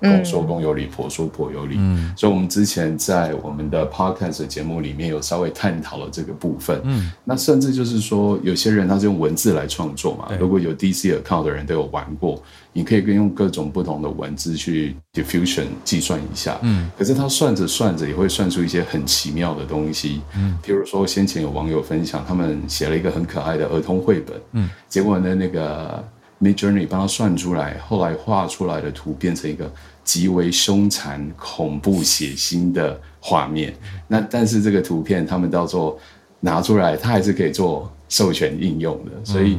[0.00, 1.76] 公说公有理，婆说婆有理。
[1.78, 6.80] 嗯，所以，我们之前在我们的 podcast 节目里面有稍微探讨了这个部分。
[6.84, 10.28] 嗯，那甚至就是说，有些人他是用文字来创作嘛。
[10.38, 16.58] 如果有 DC account 的人都有玩过，你可以跟用各种不同的文字去 diffusion 计算一下。
[16.62, 20.20] 嗯，可是他算着算着也会算出一些很奇妙的东西。
[20.36, 24.40] 嗯，比如说先前有网友分享，他们写了一个很可爱的儿童绘本。
[24.52, 26.04] 嗯，结果呢，那个。
[26.42, 29.72] Mid Journey 帮他算出来，后来画出来的图变成一个
[30.02, 33.74] 极为凶残、恐怖、血腥的画面。
[34.08, 35.98] 那但是这个图片他们到时候
[36.40, 39.58] 拿出来，它还是可以做授权应用的，所以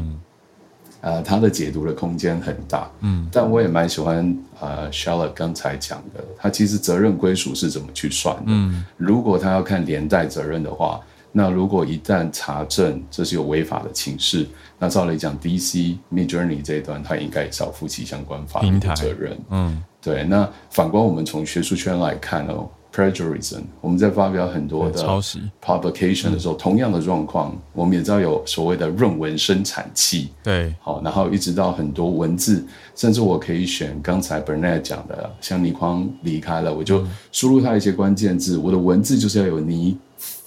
[1.02, 2.92] 呃，它的解读的空间很大。
[3.00, 8.44] 嗯，但我也蛮喜欢呃，Charlotte 刚才讲的，他其实责任归属是怎么去算的？
[8.48, 11.00] 嗯，如果他要看连带责任的话。
[11.38, 14.48] 那如果一旦查证这是有违法的情事，
[14.80, 19.38] 那照理讲，DC Mid Journey 这一段他应该也是要负起相关法律的责任。
[19.50, 20.24] 嗯，对。
[20.24, 30.30] 那反观我们从学术圈来看哦，plagiarism，我们在发表很多的抄袭 publication 的时候，同样的状况，我们也知道有所谓的论文生产器。
[30.42, 32.66] 对，好，然后一直到很多文字，
[32.96, 39.98] 甚至我可以选刚才 Bernard 讲的，像倪匡离开了，我就输入他一些关键字，我的文字就是要有倪。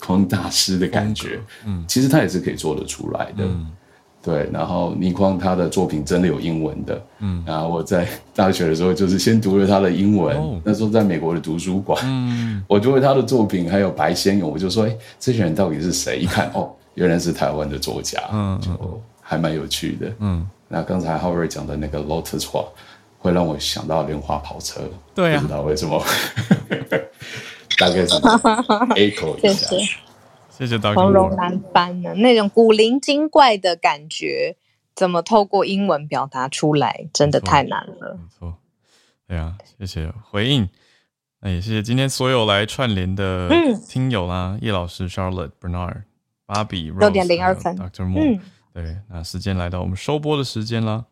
[0.00, 3.44] 匡大师的感觉，嗯，其实他也是可以做得出来的，
[4.22, 4.48] 对。
[4.52, 7.42] 然后倪匡他的作品真的有英文的，嗯。
[7.46, 16.18] 然后我在大学的时候就是先读了他的英文，那时候在美国的图书馆，嗯， 我读了他的作品，还有白先勇，我就说，哎，这些人到底是谁？
[16.18, 20.48] 一看，哦，原来是台湾的作家，嗯，就还蛮有趣的，嗯。
[20.68, 22.64] 那刚才浩瑞讲的那个 Lotus 话，
[23.18, 24.82] 会让我想到莲花跑车，
[25.14, 26.02] 对不知道为什么。
[27.78, 28.08] 大概是
[28.98, 29.76] echo 一下，
[30.50, 30.94] 谢谢导演。
[30.96, 34.56] 从容难翻呢那种古灵精怪的感觉，
[34.96, 38.18] 怎么透过英文表达出来，真的太难了。
[38.20, 38.54] 没错，
[39.28, 40.68] 对啊，谢谢回应。
[41.40, 43.48] 那也谢谢今天所有来串联的
[43.88, 46.02] 听友啦，叶老师、Charlotte、Bernard、
[46.44, 48.04] 芭比、六点零二分、Dr.
[48.10, 48.40] Mo。
[48.74, 51.04] 对，那时间来到我们收播的时间啦。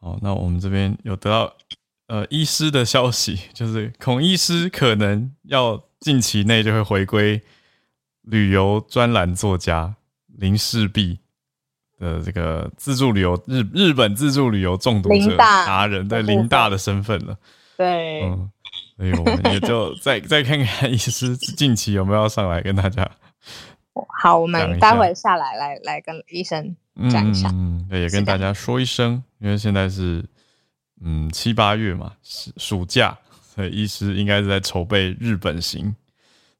[0.00, 1.52] 好，那我们这边有得到
[2.06, 5.84] 呃医师的消息，就是孔医师可能要。
[6.00, 7.40] 近期内就会回归
[8.22, 9.94] 旅游专栏作家
[10.26, 11.18] 林世璧
[11.98, 17.36] 的这个自助旅游日日本自助旅游中毒者达人，对林大的身份了。
[17.76, 18.50] 对，嗯，
[18.96, 23.08] 所以我们也就再 再看看医师近期有没有上来跟大家。
[24.22, 26.74] 好，我们待会下来来来跟医生
[27.10, 30.24] 讲一下，嗯，也跟大家说一声，因为现在是
[31.02, 33.18] 嗯七八月嘛，暑暑假。
[33.70, 35.94] 医师应该是在筹备日本行，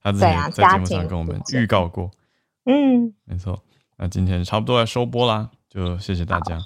[0.03, 2.11] 他之前在节目上跟我们预告过。
[2.67, 3.63] 嗯，没错。
[3.97, 6.59] 那今天差不多要收播啦，就谢谢大家。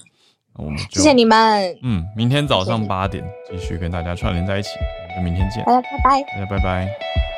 [0.55, 1.77] 我们谢谢你们。
[1.83, 4.71] 嗯，明天早上八点继续跟大家串联在一起，
[5.17, 5.65] 就明天见。
[5.65, 7.34] 大家拜拜，大家拜拜。